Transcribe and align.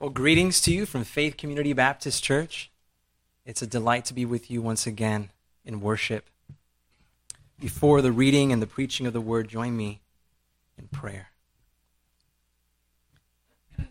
Well, 0.00 0.10
greetings 0.10 0.60
to 0.62 0.72
you 0.72 0.86
from 0.86 1.04
Faith 1.04 1.36
Community 1.36 1.72
Baptist 1.72 2.24
Church. 2.24 2.68
It's 3.46 3.62
a 3.62 3.66
delight 3.66 4.04
to 4.06 4.14
be 4.14 4.24
with 4.24 4.50
you 4.50 4.60
once 4.60 4.88
again 4.88 5.30
in 5.64 5.80
worship. 5.80 6.28
Before 7.60 8.02
the 8.02 8.10
reading 8.10 8.50
and 8.52 8.60
the 8.60 8.66
preaching 8.66 9.06
of 9.06 9.12
the 9.12 9.20
word, 9.20 9.46
join 9.48 9.76
me 9.76 10.00
in 10.76 10.88
prayer. 10.88 11.28
Our 13.78 13.86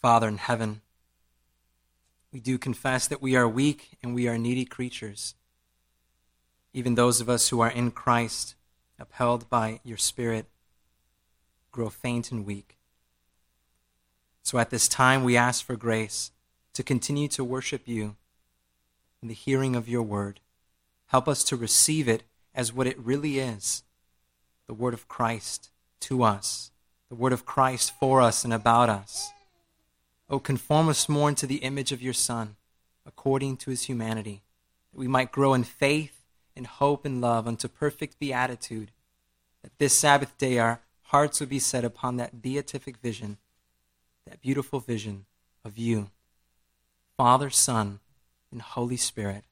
Father 0.00 0.28
in 0.28 0.38
heaven, 0.38 0.80
we 2.32 2.40
do 2.40 2.56
confess 2.56 3.06
that 3.06 3.20
we 3.20 3.36
are 3.36 3.46
weak 3.46 3.98
and 4.02 4.14
we 4.14 4.28
are 4.28 4.38
needy 4.38 4.64
creatures. 4.64 5.34
Even 6.72 6.94
those 6.94 7.20
of 7.20 7.28
us 7.28 7.50
who 7.50 7.60
are 7.60 7.70
in 7.70 7.90
Christ 7.90 8.54
upheld 8.98 9.48
by 9.50 9.80
your 9.84 9.98
Spirit, 9.98 10.46
grow 11.70 11.88
faint 11.88 12.30
and 12.30 12.46
weak. 12.46 12.76
So 14.42 14.58
at 14.58 14.70
this 14.70 14.88
time, 14.88 15.24
we 15.24 15.36
ask 15.36 15.64
for 15.64 15.76
grace 15.76 16.30
to 16.72 16.82
continue 16.82 17.28
to 17.28 17.44
worship 17.44 17.82
you 17.86 18.16
in 19.20 19.28
the 19.28 19.34
hearing 19.34 19.74
of 19.74 19.88
your 19.88 20.02
word. 20.02 20.40
Help 21.06 21.28
us 21.28 21.42
to 21.44 21.56
receive 21.56 22.08
it 22.08 22.22
as 22.54 22.72
what 22.72 22.86
it 22.86 22.98
really 22.98 23.38
is 23.38 23.82
the 24.66 24.74
word 24.74 24.94
of 24.94 25.06
Christ 25.06 25.70
to 26.00 26.22
us, 26.22 26.72
the 27.08 27.14
word 27.14 27.32
of 27.32 27.46
Christ 27.46 27.92
for 28.00 28.20
us 28.20 28.44
and 28.44 28.52
about 28.52 28.88
us. 28.88 29.30
Oh, 30.28 30.40
conform 30.40 30.88
us 30.88 31.08
more 31.08 31.28
into 31.28 31.46
the 31.46 31.56
image 31.56 31.92
of 31.92 32.02
your 32.02 32.12
Son, 32.12 32.56
according 33.06 33.58
to 33.58 33.70
his 33.70 33.84
humanity, 33.84 34.42
that 34.92 34.98
we 34.98 35.06
might 35.06 35.30
grow 35.30 35.54
in 35.54 35.62
faith 35.62 36.15
in 36.56 36.64
hope 36.64 37.04
and 37.04 37.20
love 37.20 37.46
unto 37.46 37.68
perfect 37.68 38.18
beatitude, 38.18 38.90
that 39.62 39.78
this 39.78 39.96
Sabbath 39.96 40.36
day 40.38 40.58
our 40.58 40.80
hearts 41.02 41.38
would 41.38 41.48
be 41.48 41.58
set 41.58 41.84
upon 41.84 42.16
that 42.16 42.42
beatific 42.42 42.96
vision, 42.96 43.36
that 44.26 44.40
beautiful 44.40 44.80
vision 44.80 45.26
of 45.64 45.78
you, 45.78 46.10
Father, 47.16 47.50
Son, 47.50 48.00
and 48.50 48.62
Holy 48.62 48.96
Spirit, 48.96 49.44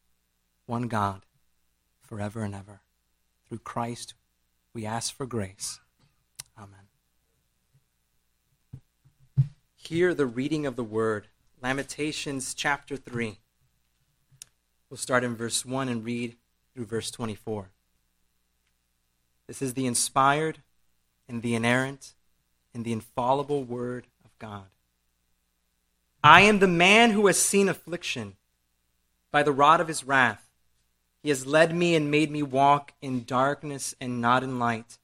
one 0.67 0.89
God, 0.89 1.23
forever 2.01 2.43
and 2.43 2.55
ever. 2.55 2.81
Through 3.47 3.59
Christ, 3.59 4.15
we 4.73 4.87
ask 4.87 5.15
for 5.15 5.27
grace. 5.27 5.81
Amen. 6.59 6.79
Hear 9.77 10.15
the 10.15 10.27
reading 10.27 10.65
of 10.65 10.77
the 10.77 10.85
word, 10.85 11.27
Lamentations 11.63 12.55
chapter 12.55 12.97
3. 12.97 13.39
We'll 14.89 14.97
start 14.97 15.25
in 15.25 15.37
verse 15.37 15.65
1 15.65 15.89
and 15.89 16.05
read 16.05 16.37
through 16.75 16.87
verse 16.87 17.11
24. 17.11 17.71
This 19.47 19.63
is 19.63 19.75
the 19.75 19.87
inspired 19.87 20.59
and 21.29 21.43
the 21.43 21.55
inerrant 21.55 22.15
and 22.75 22.85
the 22.85 22.93
infallible 22.93 23.65
Word 23.65 24.07
of 24.25 24.37
God. 24.39 24.65
I 26.23 26.41
am 26.41 26.59
the 26.59 26.67
man 26.67 27.11
who 27.11 27.27
has 27.27 27.39
seen 27.39 27.69
affliction. 27.69 28.37
By 29.31 29.43
the 29.43 29.53
rod 29.53 29.81
of 29.81 29.89
his 29.89 30.05
wrath, 30.05 30.49
he 31.23 31.29
has 31.29 31.47
led 31.47 31.75
me 31.75 31.95
and 31.95 32.11
made 32.11 32.31
me 32.31 32.43
walk 32.43 32.93
in 33.01 33.25
darkness 33.25 33.95
and 34.01 34.21
not 34.21 34.43
in 34.43 34.59
light. 34.59 34.99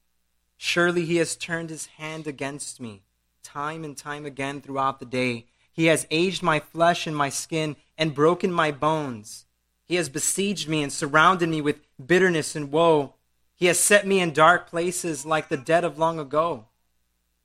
Surely 0.56 1.04
he 1.04 1.16
has 1.16 1.36
turned 1.36 1.70
his 1.70 1.86
hand 1.86 2.26
against 2.26 2.80
me, 2.80 3.02
time 3.42 3.84
and 3.84 3.96
time 3.96 4.26
again 4.26 4.60
throughout 4.60 5.00
the 5.00 5.06
day. 5.06 5.46
He 5.72 5.86
has 5.86 6.06
aged 6.10 6.42
my 6.42 6.60
flesh 6.60 7.06
and 7.06 7.16
my 7.16 7.28
skin 7.28 7.76
and 7.96 8.14
broken 8.14 8.52
my 8.52 8.70
bones. 8.70 9.46
He 9.90 9.96
has 9.96 10.08
besieged 10.08 10.68
me 10.68 10.84
and 10.84 10.92
surrounded 10.92 11.48
me 11.48 11.60
with 11.60 11.80
bitterness 11.98 12.54
and 12.54 12.70
woe. 12.70 13.14
He 13.56 13.66
has 13.66 13.80
set 13.80 14.06
me 14.06 14.20
in 14.20 14.32
dark 14.32 14.70
places 14.70 15.26
like 15.26 15.48
the 15.48 15.56
dead 15.56 15.82
of 15.82 15.98
long 15.98 16.20
ago. 16.20 16.66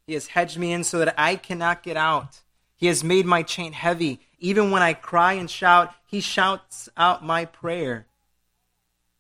He 0.05 0.13
has 0.13 0.27
hedged 0.27 0.59
me 0.59 0.71
in 0.71 0.83
so 0.83 0.99
that 0.99 1.15
I 1.17 1.37
cannot 1.37 1.81
get 1.81 1.97
out. 1.97 2.41
He 2.75 2.85
has 2.85 3.03
made 3.03 3.25
my 3.25 3.41
chain 3.41 3.73
heavy. 3.73 4.19
Even 4.37 4.69
when 4.69 4.83
I 4.83 4.93
cry 4.93 5.33
and 5.33 5.49
shout, 5.49 5.91
he 6.05 6.21
shouts 6.21 6.87
out 6.95 7.25
my 7.25 7.45
prayer. 7.45 8.05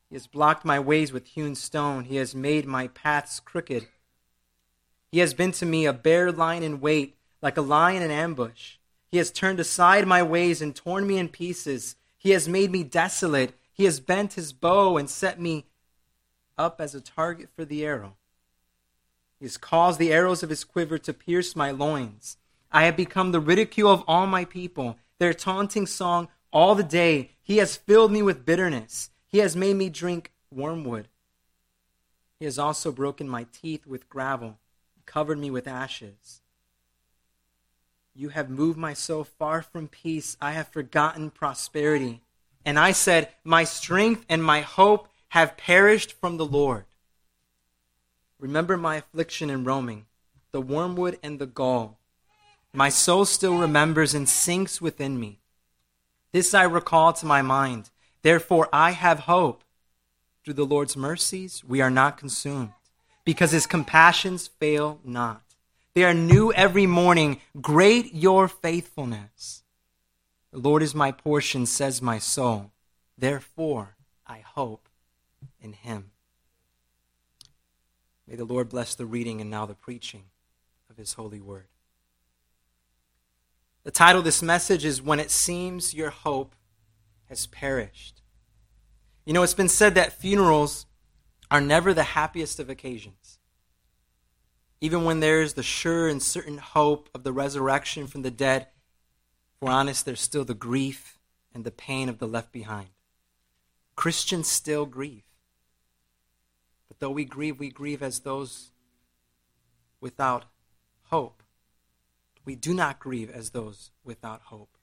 He 0.07 0.15
has 0.15 0.27
blocked 0.27 0.63
my 0.63 0.79
ways 0.79 1.11
with 1.11 1.25
hewn 1.29 1.55
stone. 1.55 2.03
He 2.03 2.17
has 2.17 2.35
made 2.35 2.67
my 2.67 2.89
paths 2.89 3.39
crooked. 3.39 3.87
He 5.11 5.17
has 5.17 5.33
been 5.33 5.51
to 5.53 5.65
me 5.65 5.87
a 5.87 5.93
bear 5.93 6.31
lying 6.31 6.61
in 6.61 6.79
wait, 6.79 7.17
like 7.41 7.57
a 7.57 7.61
lion 7.61 8.03
in 8.03 8.11
ambush. 8.11 8.75
He 9.07 9.17
has 9.17 9.31
turned 9.31 9.59
aside 9.59 10.05
my 10.05 10.21
ways 10.21 10.61
and 10.61 10.75
torn 10.75 11.07
me 11.07 11.17
in 11.17 11.29
pieces. 11.29 11.95
He 12.25 12.31
has 12.31 12.49
made 12.49 12.71
me 12.71 12.83
desolate. 12.83 13.53
He 13.71 13.83
has 13.85 13.99
bent 13.99 14.33
his 14.33 14.51
bow 14.51 14.97
and 14.97 15.07
set 15.07 15.39
me 15.39 15.67
up 16.57 16.81
as 16.81 16.95
a 16.95 16.99
target 16.99 17.49
for 17.55 17.65
the 17.65 17.85
arrow. 17.85 18.15
He 19.37 19.45
has 19.45 19.57
caused 19.57 19.99
the 19.99 20.11
arrows 20.11 20.41
of 20.41 20.49
his 20.49 20.63
quiver 20.63 20.97
to 20.97 21.13
pierce 21.13 21.55
my 21.55 21.69
loins. 21.69 22.37
I 22.71 22.85
have 22.85 22.97
become 22.97 23.31
the 23.31 23.39
ridicule 23.39 23.91
of 23.91 24.03
all 24.07 24.25
my 24.25 24.43
people, 24.43 24.97
their 25.19 25.35
taunting 25.35 25.85
song 25.85 26.29
all 26.51 26.73
the 26.73 26.81
day. 26.81 27.29
He 27.43 27.57
has 27.57 27.75
filled 27.75 28.11
me 28.11 28.23
with 28.23 28.43
bitterness. 28.43 29.11
He 29.27 29.37
has 29.37 29.55
made 29.55 29.75
me 29.75 29.89
drink 29.89 30.31
wormwood. 30.49 31.09
He 32.39 32.45
has 32.45 32.57
also 32.57 32.91
broken 32.91 33.29
my 33.29 33.45
teeth 33.51 33.85
with 33.85 34.09
gravel, 34.09 34.57
covered 35.05 35.37
me 35.37 35.51
with 35.51 35.67
ashes. 35.67 36.41
You 38.17 38.29
have 38.29 38.49
moved 38.49 38.77
my 38.77 38.93
soul 38.93 39.25
far 39.25 39.61
from 39.61 39.89
peace. 39.89 40.37
I 40.41 40.53
have 40.53 40.69
forgotten 40.69 41.31
prosperity. 41.31 42.21
And 42.63 42.79
I 42.79 42.93
said, 42.93 43.29
My 43.43 43.65
strength 43.65 44.25
and 44.29 44.41
my 44.41 44.61
hope 44.61 45.09
have 45.29 45.57
perished 45.57 46.13
from 46.13 46.37
the 46.37 46.45
Lord. 46.45 46.85
Remember 48.39 48.77
my 48.77 48.95
affliction 48.97 49.49
in 49.49 49.65
roaming, 49.65 50.05
the 50.51 50.61
wormwood 50.61 51.19
and 51.21 51.39
the 51.39 51.45
gall. 51.45 51.99
My 52.71 52.87
soul 52.89 53.25
still 53.25 53.57
remembers 53.57 54.13
and 54.13 54.29
sinks 54.29 54.81
within 54.81 55.19
me. 55.19 55.39
This 56.31 56.53
I 56.53 56.63
recall 56.63 57.13
to 57.13 57.25
my 57.25 57.41
mind. 57.41 57.89
Therefore, 58.21 58.69
I 58.71 58.91
have 58.91 59.19
hope. 59.19 59.63
Through 60.43 60.55
the 60.55 60.65
Lord's 60.65 60.95
mercies, 60.95 61.63
we 61.65 61.81
are 61.81 61.89
not 61.89 62.17
consumed, 62.17 62.73
because 63.23 63.51
his 63.51 63.65
compassions 63.65 64.47
fail 64.47 64.99
not. 65.03 65.44
They 65.95 66.03
are 66.03 66.13
new 66.13 66.51
every 66.51 66.85
morning. 66.85 67.39
Great 67.59 68.13
your 68.13 68.49
faithfulness. 68.49 69.63
The 70.51 70.59
Lord 70.59 70.83
is 70.83 70.93
my 70.93 71.11
portion, 71.11 71.65
says 71.65 72.01
my 72.01 72.19
soul. 72.19 72.71
Therefore, 73.17 73.95
I 74.27 74.39
hope 74.39 74.89
in 75.59 75.71
him. 75.73 76.11
May 78.27 78.35
the 78.35 78.45
Lord 78.45 78.69
bless 78.69 78.93
the 78.93 79.05
reading 79.05 79.39
and 79.39 79.49
now 79.49 79.65
the 79.65 79.73
preaching 79.73 80.25
of 80.89 80.97
his 80.97 81.13
holy 81.13 81.39
word. 81.39 81.67
The 83.83 83.91
title 83.91 84.19
of 84.19 84.25
this 84.25 84.41
message 84.41 84.83
is 84.83 85.01
When 85.01 85.19
It 85.19 85.31
Seems 85.31 85.93
Your 85.93 86.09
Hope 86.09 86.55
Has 87.29 87.47
Perished. 87.47 88.21
You 89.25 89.31
know, 89.31 89.43
it's 89.43 89.53
been 89.53 89.69
said 89.69 89.95
that 89.95 90.13
funerals 90.13 90.87
are 91.49 91.61
never 91.61 91.93
the 91.93 92.03
happiest 92.03 92.59
of 92.59 92.69
occasions. 92.69 93.24
Even 94.81 95.03
when 95.03 95.19
there's 95.19 95.53
the 95.53 95.63
sure 95.63 96.07
and 96.07 96.21
certain 96.21 96.57
hope 96.57 97.09
of 97.13 97.23
the 97.23 97.33
resurrection 97.33 98.07
from 98.07 98.21
the 98.21 98.31
dead, 98.31 98.67
we're 99.59 99.71
honest, 99.71 100.05
there's 100.05 100.21
still 100.21 100.45
the 100.45 100.53
grief 100.53 101.17
and 101.53 101.63
the 101.63 101.71
pain 101.71 102.09
of 102.09 102.19
the 102.19 102.27
left 102.27 102.51
behind. 102.51 102.89
Christians 103.95 104.47
still 104.47 104.85
grieve. 104.85 105.23
But 106.87 106.99
though 106.99 107.11
we 107.11 107.25
grieve, 107.25 107.59
we 107.59 107.69
grieve 107.69 108.03
as 108.03 108.19
those 108.19 108.71
without 110.01 110.45
hope. 111.05 111.41
We 112.43 112.55
do 112.55 112.73
not 112.73 112.99
grieve 112.99 113.31
as 113.31 113.51
those 113.51 113.91
without 114.03 114.41
hope. 114.43 114.77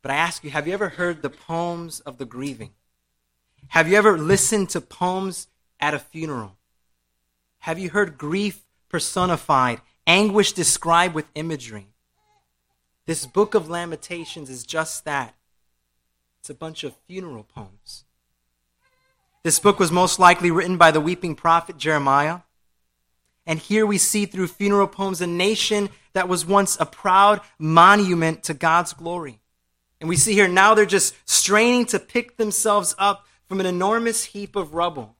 But 0.00 0.10
I 0.10 0.16
ask 0.16 0.42
you, 0.42 0.50
have 0.50 0.66
you 0.66 0.72
ever 0.72 0.90
heard 0.90 1.22
the 1.22 1.30
poems 1.30 2.00
of 2.00 2.18
the 2.18 2.24
grieving? 2.24 2.70
Have 3.68 3.88
you 3.88 3.96
ever 3.96 4.18
listened 4.18 4.70
to 4.70 4.80
poems 4.80 5.48
at 5.78 5.94
a 5.94 5.98
funeral? 5.98 6.56
Have 7.62 7.78
you 7.78 7.90
heard 7.90 8.18
grief 8.18 8.64
personified, 8.88 9.80
anguish 10.04 10.52
described 10.52 11.14
with 11.14 11.26
imagery? 11.36 11.86
This 13.06 13.24
book 13.24 13.54
of 13.54 13.70
Lamentations 13.70 14.50
is 14.50 14.64
just 14.64 15.04
that. 15.04 15.36
It's 16.40 16.50
a 16.50 16.54
bunch 16.54 16.82
of 16.82 16.96
funeral 17.06 17.44
poems. 17.44 18.02
This 19.44 19.60
book 19.60 19.78
was 19.78 19.92
most 19.92 20.18
likely 20.18 20.50
written 20.50 20.76
by 20.76 20.90
the 20.90 21.00
weeping 21.00 21.36
prophet 21.36 21.76
Jeremiah. 21.76 22.40
And 23.46 23.60
here 23.60 23.86
we 23.86 23.96
see 23.96 24.26
through 24.26 24.48
funeral 24.48 24.88
poems 24.88 25.20
a 25.20 25.28
nation 25.28 25.88
that 26.14 26.28
was 26.28 26.44
once 26.44 26.76
a 26.80 26.86
proud 26.86 27.42
monument 27.60 28.42
to 28.42 28.54
God's 28.54 28.92
glory. 28.92 29.38
And 30.00 30.08
we 30.08 30.16
see 30.16 30.32
here 30.32 30.48
now 30.48 30.74
they're 30.74 30.84
just 30.84 31.14
straining 31.30 31.86
to 31.86 32.00
pick 32.00 32.38
themselves 32.38 32.96
up 32.98 33.24
from 33.46 33.60
an 33.60 33.66
enormous 33.66 34.24
heap 34.24 34.56
of 34.56 34.74
rubble. 34.74 35.14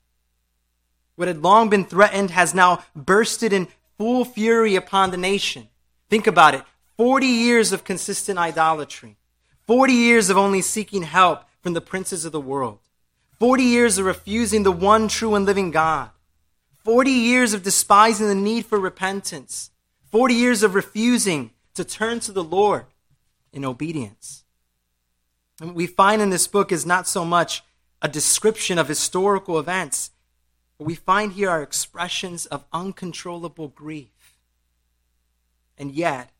What 1.17 1.29
had 1.29 1.43
long 1.43 1.69
been 1.69 1.85
threatened 1.85 2.31
has 2.31 2.55
now 2.55 2.85
bursted 2.95 3.53
in 3.53 3.69
full 3.99 4.25
fury 4.25 4.75
upon 4.77 5.11
the 5.11 5.17
nation. 5.17 5.69
Think 6.09 6.27
about 6.27 6.55
it. 6.55 6.63
40 6.97 7.27
years 7.27 7.73
of 7.73 7.85
consistent 7.85 8.39
idolatry, 8.39 9.17
40 9.67 9.93
years 9.93 10.31
of 10.31 10.37
only 10.37 10.61
seeking 10.61 11.03
help 11.03 11.45
from 11.61 11.73
the 11.73 11.81
princes 11.81 12.25
of 12.25 12.33
the 12.33 12.41
world, 12.41 12.81
40 13.39 13.63
years 13.63 13.99
of 13.99 14.05
refusing 14.05 14.63
the 14.63 14.73
one 14.73 15.09
true 15.09 15.35
and 15.35 15.47
living 15.47 15.71
God, 15.71 16.11
40 16.85 17.11
years 17.11 17.55
of 17.55 17.63
despising 17.63 18.29
the 18.29 18.35
need 18.35 18.67
for 18.67 18.79
repentance, 18.79 19.71
40 20.11 20.35
years 20.35 20.63
of 20.63 20.75
refusing 20.75 21.51
to 21.75 21.85
turn 21.85 22.21
to 22.21 22.33
the 22.33 22.45
Lord 22.45 22.87
in 23.53 23.65
obedience. 23.65 24.45
And 25.61 25.71
what 25.71 25.77
we 25.77 25.87
find 25.87 26.21
in 26.21 26.31
this 26.31 26.47
book 26.47 26.73
is 26.73 26.85
not 26.85 27.07
so 27.07 27.25
much 27.25 27.63
a 28.03 28.09
description 28.09 28.79
of 28.79 28.89
historical 28.89 29.59
events, 29.59 30.11
but 30.83 30.89
we 30.89 30.95
find 30.97 31.35
here 31.35 31.49
are 31.49 31.63
expressions 31.63 32.45
of 32.47 32.65
uncontrollable 32.73 33.69
grief. 33.69 34.37
And 35.79 35.93
yet, 35.93 36.31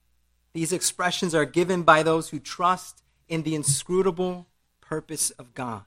these 0.53 0.73
expressions 0.73 1.33
are 1.33 1.45
given 1.45 1.85
by 1.85 2.03
those 2.03 2.31
who 2.31 2.41
trust 2.41 3.05
in 3.29 3.45
the 3.45 3.55
inscrutable 3.55 4.49
purpose 4.81 5.31
of 5.31 5.55
God, 5.55 5.85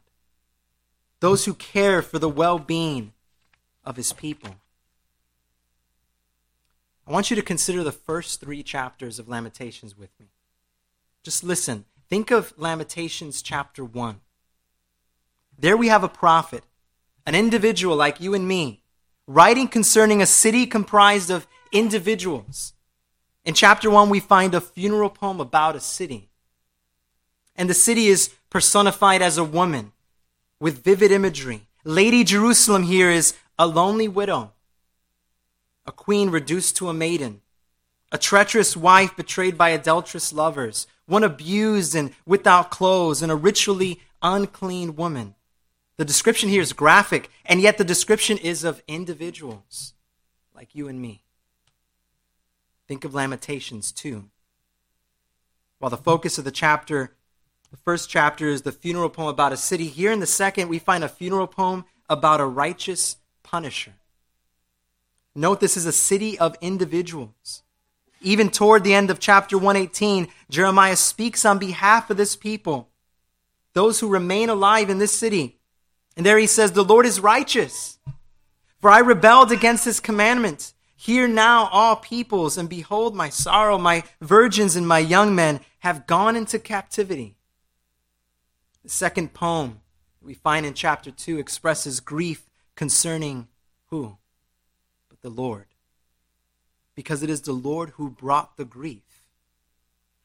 those 1.20 1.44
who 1.44 1.54
care 1.54 2.02
for 2.02 2.18
the 2.18 2.30
well 2.30 2.58
being 2.58 3.12
of 3.84 3.98
his 3.98 4.14
people. 4.14 4.56
I 7.06 7.12
want 7.12 7.30
you 7.30 7.36
to 7.36 7.42
consider 7.42 7.84
the 7.84 7.92
first 7.92 8.40
three 8.40 8.64
chapters 8.64 9.20
of 9.20 9.28
Lamentations 9.28 9.98
with 9.98 10.12
me. 10.18 10.28
Just 11.24 11.44
listen. 11.44 11.84
Think 12.08 12.32
of 12.32 12.54
Lamentations 12.56 13.42
chapter 13.42 13.84
1. 13.84 14.22
There 15.60 15.76
we 15.76 15.90
have 15.90 16.06
a 16.06 16.08
prophet, 16.08 16.64
an 17.26 17.36
individual 17.36 17.96
like 17.96 18.22
you 18.22 18.34
and 18.34 18.48
me, 18.48 18.82
writing 19.28 19.68
concerning 19.68 20.22
a 20.22 20.26
city 20.26 20.66
comprised 20.66 21.30
of 21.30 21.48
individuals. 21.72 22.74
In 23.44 23.54
chapter 23.54 23.90
1, 23.90 24.10
we 24.10 24.20
find 24.20 24.54
a 24.54 24.62
funeral 24.62 25.10
poem 25.10 25.40
about 25.40 25.76
a 25.76 25.80
city. 25.80 26.30
And 27.56 27.70
the 27.70 27.74
city 27.74 28.08
is 28.08 28.34
personified 28.50 29.22
as 29.22 29.38
a 29.38 29.44
woman 29.44 29.92
with 30.60 30.84
vivid 30.84 31.12
imagery. 31.12 31.68
Lady 31.84 32.24
Jerusalem 32.24 32.84
here 32.84 33.10
is 33.10 33.36
a 33.58 33.68
lonely 33.68 34.08
widow, 34.08 34.54
a 35.86 35.92
queen 35.92 36.30
reduced 36.30 36.76
to 36.78 36.90
a 36.90 36.94
maiden, 36.94 37.42
a 38.12 38.18
treacherous 38.18 38.76
wife 38.76 39.16
betrayed 39.16 39.58
by 39.58 39.70
adulterous 39.70 40.34
lovers, 40.34 40.88
one 41.06 41.24
abused 41.24 41.96
and 41.96 42.14
without 42.26 42.72
clothes, 42.72 43.22
and 43.22 43.32
a 43.32 43.36
ritually 43.36 44.02
unclean 44.22 44.96
woman. 44.96 45.36
The 45.98 46.06
description 46.06 46.50
here 46.50 46.62
is 46.62 46.74
graphic, 46.74 47.30
and 47.46 47.62
yet 47.62 47.78
the 47.78 47.84
description 47.84 48.38
is 48.38 48.64
of 48.64 48.84
individuals 48.88 49.94
like 50.54 50.76
you 50.76 50.88
and 50.88 51.02
me. 51.02 51.24
Think 52.88 53.06
of 53.06 53.14
Lamentations 53.14 53.92
2. 53.92 54.26
While 55.80 55.90
the 55.90 55.98
focus 55.98 56.38
of 56.38 56.44
the 56.44 56.52
chapter, 56.52 57.16
the 57.72 57.78
first 57.78 58.10
chapter 58.10 58.48
is 58.48 58.62
the 58.62 58.72
funeral 58.72 59.10
poem 59.10 59.30
about 59.30 59.54
a 59.54 59.58
city, 59.58 59.88
here 59.88 60.12
in 60.12 60.20
the 60.20 60.26
second 60.26 60.70
we 60.70 60.80
find 60.80 61.04
a 61.04 61.10
funeral 61.10 61.48
poem 61.48 61.86
about 62.10 62.42
a 62.42 62.46
righteous 62.46 63.18
punisher. 63.44 63.94
Note 65.34 65.60
this 65.60 65.76
is 65.76 65.86
a 65.86 65.92
city 65.92 66.40
of 66.40 66.56
individuals. 66.62 67.64
Even 68.22 68.50
toward 68.50 68.84
the 68.84 68.94
end 68.94 69.10
of 69.10 69.20
chapter 69.20 69.58
118, 69.58 70.28
Jeremiah 70.50 70.96
speaks 70.96 71.46
on 71.46 71.60
behalf 71.60 72.10
of 72.10 72.18
this 72.18 72.36
people, 72.36 72.90
those 73.74 74.00
who 74.00 74.08
remain 74.08 74.50
alive 74.50 74.90
in 74.90 74.98
this 74.98 75.12
city. 75.12 75.58
And 76.16 76.26
there 76.26 76.38
he 76.38 76.48
says, 76.48 76.72
The 76.72 76.84
Lord 76.84 77.06
is 77.06 77.20
righteous, 77.20 78.00
for 78.80 78.90
I 78.90 79.00
rebelled 79.00 79.52
against 79.52 79.86
his 79.86 80.00
commandment. 80.00 80.74
Hear 80.96 81.28
now, 81.28 81.68
all 81.72 81.98
peoples, 81.98 82.58
and 82.58 82.70
behold 82.70 83.16
my 83.16 83.30
sorrow. 83.30 83.78
My 83.78 84.04
virgins 84.22 84.76
and 84.76 84.88
my 84.88 85.00
young 85.00 85.36
men 85.36 85.60
have 85.80 86.08
gone 86.08 86.36
into 86.36 86.58
captivity. 86.58 87.36
The 88.84 88.90
second 88.90 89.34
poem 89.34 89.82
we 90.22 90.34
find 90.34 90.66
in 90.66 90.74
chapter 90.74 91.12
2 91.12 91.38
expresses 91.38 92.00
grief 92.00 92.48
concerning 92.76 93.48
who? 93.88 94.18
But 95.10 95.22
the 95.22 95.30
Lord. 95.30 95.66
Because 96.96 97.22
it 97.22 97.30
is 97.30 97.42
the 97.42 97.54
Lord 97.54 97.90
who 97.92 98.10
brought 98.10 98.58
the 98.58 98.66
grief. 98.66 99.04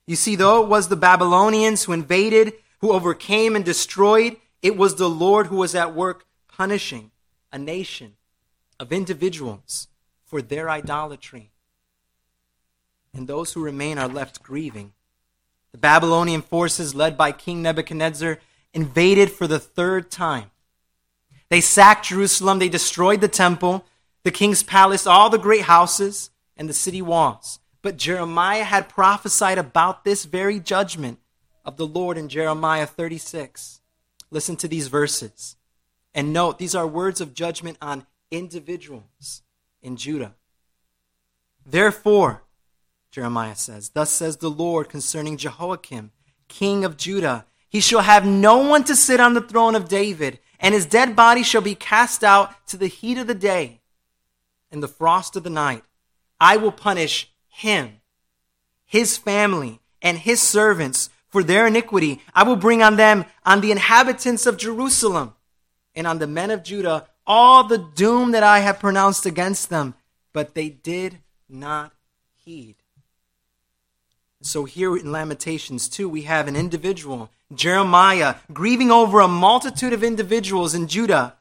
You 0.06 0.16
see, 0.16 0.36
though 0.36 0.62
it 0.62 0.68
was 0.68 0.88
the 0.88 0.96
Babylonians 0.96 1.84
who 1.84 1.92
invaded, 1.92 2.54
who 2.80 2.92
overcame 2.92 3.54
and 3.54 3.64
destroyed, 3.64 4.36
it 4.62 4.76
was 4.76 4.94
the 4.94 5.08
Lord 5.08 5.46
who 5.46 5.56
was 5.56 5.74
at 5.74 5.94
work 5.94 6.26
punishing 6.48 7.10
a 7.52 7.58
nation 7.58 8.16
of 8.78 8.92
individuals 8.92 9.88
for 10.24 10.42
their 10.42 10.70
idolatry. 10.70 11.50
And 13.14 13.26
those 13.26 13.52
who 13.52 13.62
remain 13.62 13.98
are 13.98 14.08
left 14.08 14.42
grieving. 14.42 14.92
The 15.72 15.78
Babylonian 15.78 16.42
forces, 16.42 16.94
led 16.94 17.16
by 17.16 17.32
King 17.32 17.62
Nebuchadnezzar, 17.62 18.38
invaded 18.72 19.30
for 19.30 19.46
the 19.46 19.58
third 19.58 20.10
time. 20.10 20.50
They 21.48 21.60
sacked 21.60 22.06
Jerusalem, 22.06 22.58
they 22.58 22.68
destroyed 22.68 23.20
the 23.20 23.28
temple, 23.28 23.84
the 24.22 24.30
king's 24.30 24.62
palace, 24.62 25.06
all 25.06 25.30
the 25.30 25.38
great 25.38 25.62
houses, 25.62 26.30
and 26.56 26.68
the 26.68 26.74
city 26.74 27.02
walls. 27.02 27.58
But 27.82 27.96
Jeremiah 27.96 28.64
had 28.64 28.88
prophesied 28.88 29.58
about 29.58 30.04
this 30.04 30.24
very 30.24 30.60
judgment 30.60 31.18
of 31.64 31.76
the 31.76 31.86
Lord 31.86 32.18
in 32.18 32.28
Jeremiah 32.28 32.86
36. 32.86 33.79
Listen 34.30 34.56
to 34.56 34.68
these 34.68 34.88
verses. 34.88 35.56
And 36.14 36.32
note, 36.32 36.58
these 36.58 36.74
are 36.74 36.86
words 36.86 37.20
of 37.20 37.34
judgment 37.34 37.78
on 37.80 38.06
individuals 38.30 39.42
in 39.82 39.96
Judah. 39.96 40.34
Therefore, 41.64 42.42
Jeremiah 43.10 43.56
says, 43.56 43.90
Thus 43.90 44.10
says 44.10 44.36
the 44.36 44.50
Lord 44.50 44.88
concerning 44.88 45.36
Jehoiakim, 45.36 46.12
king 46.48 46.84
of 46.84 46.96
Judah, 46.96 47.46
he 47.68 47.80
shall 47.80 48.00
have 48.00 48.26
no 48.26 48.58
one 48.58 48.84
to 48.84 48.96
sit 48.96 49.20
on 49.20 49.34
the 49.34 49.40
throne 49.40 49.74
of 49.74 49.88
David, 49.88 50.40
and 50.58 50.74
his 50.74 50.86
dead 50.86 51.14
body 51.14 51.42
shall 51.42 51.60
be 51.60 51.74
cast 51.74 52.24
out 52.24 52.66
to 52.68 52.76
the 52.76 52.88
heat 52.88 53.18
of 53.18 53.26
the 53.26 53.34
day 53.34 53.80
and 54.70 54.82
the 54.82 54.88
frost 54.88 55.36
of 55.36 55.42
the 55.42 55.50
night. 55.50 55.84
I 56.40 56.56
will 56.56 56.72
punish 56.72 57.32
him, 57.48 58.00
his 58.84 59.16
family, 59.16 59.80
and 60.02 60.18
his 60.18 60.40
servants 60.40 61.10
for 61.30 61.42
their 61.42 61.66
iniquity. 61.66 62.20
I 62.34 62.42
will 62.42 62.56
bring 62.56 62.82
on 62.82 62.96
them, 62.96 63.24
on 63.44 63.60
the 63.60 63.72
inhabitants 63.72 64.46
of 64.46 64.56
Jerusalem, 64.56 65.34
and 65.94 66.06
on 66.06 66.18
the 66.18 66.26
men 66.26 66.50
of 66.50 66.62
Judah, 66.62 67.06
all 67.26 67.64
the 67.64 67.78
doom 67.78 68.32
that 68.32 68.42
I 68.42 68.60
have 68.60 68.80
pronounced 68.80 69.26
against 69.26 69.70
them. 69.70 69.94
But 70.32 70.54
they 70.54 70.68
did 70.68 71.18
not 71.48 71.92
heed. 72.44 72.76
So 74.42 74.64
here 74.64 74.96
in 74.96 75.12
Lamentations 75.12 75.88
2, 75.88 76.08
we 76.08 76.22
have 76.22 76.48
an 76.48 76.56
individual, 76.56 77.30
Jeremiah, 77.54 78.36
grieving 78.52 78.90
over 78.90 79.20
a 79.20 79.28
multitude 79.28 79.92
of 79.92 80.02
individuals 80.02 80.74
in 80.74 80.88
Judah. 80.88 81.36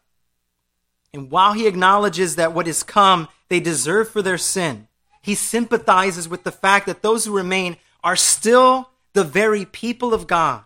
And 1.13 1.31
while 1.31 1.53
he 1.53 1.65
acknowledges 1.65 2.35
that 2.35 2.53
what 2.53 2.67
is 2.67 2.83
come 2.83 3.29
they 3.47 3.59
deserve 3.59 4.09
for 4.09 4.21
their 4.21 4.37
sin, 4.37 4.87
he 5.21 5.33
sympathizes 5.33 6.27
with 6.27 6.43
the 6.43 6.51
fact 6.51 6.87
that 6.87 7.01
those 7.01 7.25
who 7.25 7.35
remain 7.35 7.77
are 8.03 8.15
still 8.15 8.88
the 9.13 9.23
very 9.23 9.65
people 9.65 10.13
of 10.13 10.27
God. 10.27 10.63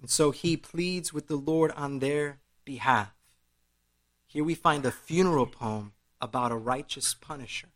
And 0.00 0.10
so 0.10 0.30
he 0.30 0.56
pleads 0.56 1.12
with 1.12 1.28
the 1.28 1.36
Lord 1.36 1.72
on 1.72 1.98
their 1.98 2.40
behalf. 2.64 3.14
Here 4.26 4.44
we 4.44 4.54
find 4.54 4.84
a 4.84 4.90
funeral 4.90 5.46
poem 5.46 5.92
about 6.20 6.52
a 6.52 6.56
righteous 6.56 7.14
punisher. 7.14 7.68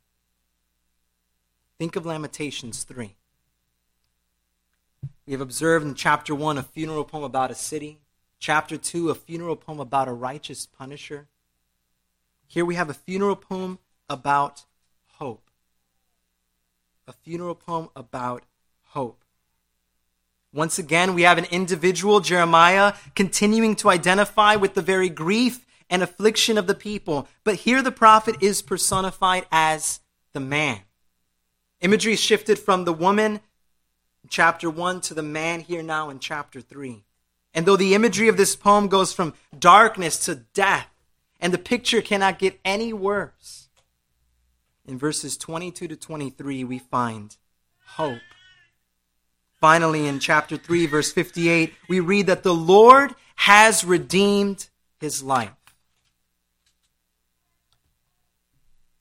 Think 1.78 1.94
of 1.94 2.04
Lamentations 2.04 2.82
3. 2.82 3.14
We 5.24 5.32
have 5.32 5.40
observed 5.40 5.86
in 5.86 5.94
chapter 5.94 6.34
1 6.34 6.58
a 6.58 6.62
funeral 6.62 7.04
poem 7.04 7.22
about 7.22 7.50
a 7.50 7.54
city, 7.54 8.00
chapter 8.38 8.76
2 8.76 9.10
a 9.10 9.14
funeral 9.14 9.56
poem 9.56 9.78
about 9.78 10.08
a 10.08 10.12
righteous 10.12 10.66
punisher. 10.66 11.28
Here 12.46 12.64
we 12.64 12.74
have 12.74 12.90
a 12.90 12.94
funeral 12.94 13.36
poem 13.36 13.78
about 14.08 14.64
hope. 15.18 15.50
A 17.06 17.12
funeral 17.12 17.54
poem 17.54 17.90
about 17.94 18.42
hope. 18.88 19.24
Once 20.52 20.78
again, 20.78 21.14
we 21.14 21.22
have 21.22 21.38
an 21.38 21.44
individual, 21.50 22.20
Jeremiah, 22.20 22.94
continuing 23.14 23.76
to 23.76 23.90
identify 23.90 24.56
with 24.56 24.74
the 24.74 24.82
very 24.82 25.08
grief 25.08 25.66
and 25.90 26.02
affliction 26.02 26.56
of 26.56 26.66
the 26.66 26.74
people. 26.74 27.28
But 27.44 27.56
here 27.56 27.82
the 27.82 27.92
prophet 27.92 28.36
is 28.40 28.62
personified 28.62 29.46
as 29.52 30.00
the 30.32 30.40
man. 30.40 30.80
Imagery 31.80 32.16
shifted 32.16 32.58
from 32.58 32.84
the 32.84 32.92
woman 32.92 33.40
chapter 34.28 34.68
1 34.70 35.00
to 35.02 35.14
the 35.14 35.22
man 35.22 35.60
here 35.60 35.82
now 35.82 36.10
in 36.10 36.18
chapter 36.18 36.60
3. 36.60 37.04
And 37.54 37.66
though 37.66 37.76
the 37.76 37.94
imagery 37.94 38.28
of 38.28 38.36
this 38.36 38.56
poem 38.56 38.88
goes 38.88 39.12
from 39.12 39.34
darkness 39.58 40.18
to 40.26 40.34
death, 40.54 40.88
and 41.40 41.52
the 41.52 41.58
picture 41.58 42.02
cannot 42.02 42.38
get 42.38 42.58
any 42.64 42.92
worse, 42.92 43.68
in 44.86 44.98
verses 44.98 45.36
22 45.36 45.88
to 45.88 45.96
23, 45.96 46.64
we 46.64 46.78
find 46.78 47.36
hope. 47.86 48.20
Finally, 49.60 50.06
in 50.06 50.20
chapter 50.20 50.56
3, 50.56 50.86
verse 50.86 51.12
58, 51.12 51.74
we 51.88 51.98
read 51.98 52.26
that 52.26 52.44
the 52.44 52.54
Lord 52.54 53.14
has 53.34 53.84
redeemed 53.84 54.68
his 55.00 55.22
life. 55.22 55.50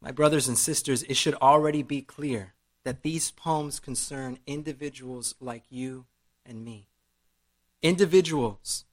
My 0.02 0.12
brothers 0.12 0.48
and 0.48 0.58
sisters, 0.58 1.04
it 1.04 1.16
should 1.16 1.36
already 1.36 1.84
be 1.84 2.02
clear 2.02 2.54
that 2.84 3.04
these 3.04 3.30
poems 3.32 3.80
concern 3.80 4.40
individuals 4.48 5.36
like 5.40 5.64
you 5.70 6.06
and 6.46 6.64
me. 6.64 6.88
Individuals 7.82 8.86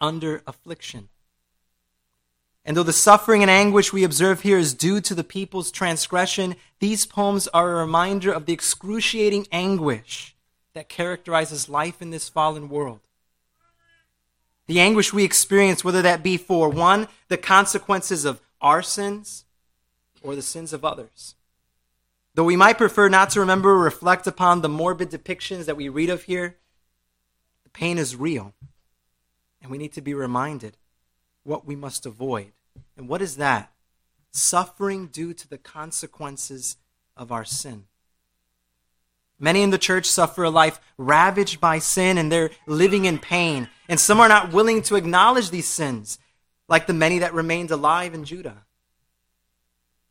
under 0.00 0.42
affliction. 0.46 1.08
And 2.64 2.76
though 2.76 2.82
the 2.82 2.92
suffering 2.92 3.42
and 3.42 3.50
anguish 3.50 3.92
we 3.92 4.04
observe 4.04 4.42
here 4.42 4.58
is 4.58 4.74
due 4.74 5.00
to 5.02 5.14
the 5.14 5.24
people's 5.24 5.70
transgression, 5.70 6.56
these 6.80 7.06
poems 7.06 7.46
are 7.48 7.72
a 7.72 7.80
reminder 7.80 8.32
of 8.32 8.46
the 8.46 8.52
excruciating 8.52 9.46
anguish 9.52 10.32
that 10.74 10.88
characterizes 10.88 11.68
life 11.68 12.00
in 12.00 12.10
this 12.10 12.28
fallen 12.28 12.68
world. 12.68 13.00
The 14.66 14.80
anguish 14.80 15.12
we 15.12 15.24
experience, 15.24 15.84
whether 15.84 16.02
that 16.02 16.22
be 16.22 16.36
for 16.36 16.68
one, 16.68 17.08
the 17.28 17.36
consequences 17.36 18.24
of 18.24 18.40
our 18.60 18.82
sins 18.82 19.44
or 20.22 20.34
the 20.34 20.42
sins 20.42 20.72
of 20.72 20.84
others. 20.84 21.34
Though 22.34 22.44
we 22.44 22.56
might 22.56 22.78
prefer 22.78 23.08
not 23.08 23.30
to 23.30 23.40
remember 23.40 23.70
or 23.70 23.78
reflect 23.78 24.26
upon 24.26 24.62
the 24.62 24.68
morbid 24.68 25.10
depictions 25.10 25.66
that 25.66 25.76
we 25.76 25.88
read 25.88 26.08
of 26.08 26.22
here, 26.22 26.56
the 27.64 27.70
pain 27.70 27.98
is 27.98 28.16
real. 28.16 28.54
And 29.60 29.70
we 29.70 29.78
need 29.78 29.92
to 29.92 30.00
be 30.00 30.14
reminded 30.14 30.76
what 31.44 31.66
we 31.66 31.76
must 31.76 32.06
avoid. 32.06 32.52
And 32.96 33.08
what 33.08 33.20
is 33.20 33.36
that? 33.36 33.72
Suffering 34.30 35.08
due 35.08 35.34
to 35.34 35.48
the 35.48 35.58
consequences 35.58 36.76
of 37.16 37.30
our 37.30 37.44
sin. 37.44 37.84
Many 39.42 39.62
in 39.62 39.70
the 39.70 39.76
church 39.76 40.06
suffer 40.06 40.44
a 40.44 40.50
life 40.50 40.80
ravaged 40.96 41.60
by 41.60 41.80
sin 41.80 42.16
and 42.16 42.30
they're 42.30 42.52
living 42.68 43.06
in 43.06 43.18
pain. 43.18 43.68
And 43.88 43.98
some 43.98 44.20
are 44.20 44.28
not 44.28 44.52
willing 44.52 44.82
to 44.82 44.94
acknowledge 44.94 45.50
these 45.50 45.66
sins, 45.66 46.20
like 46.68 46.86
the 46.86 46.92
many 46.92 47.18
that 47.18 47.34
remained 47.34 47.72
alive 47.72 48.14
in 48.14 48.24
Judah. 48.24 48.64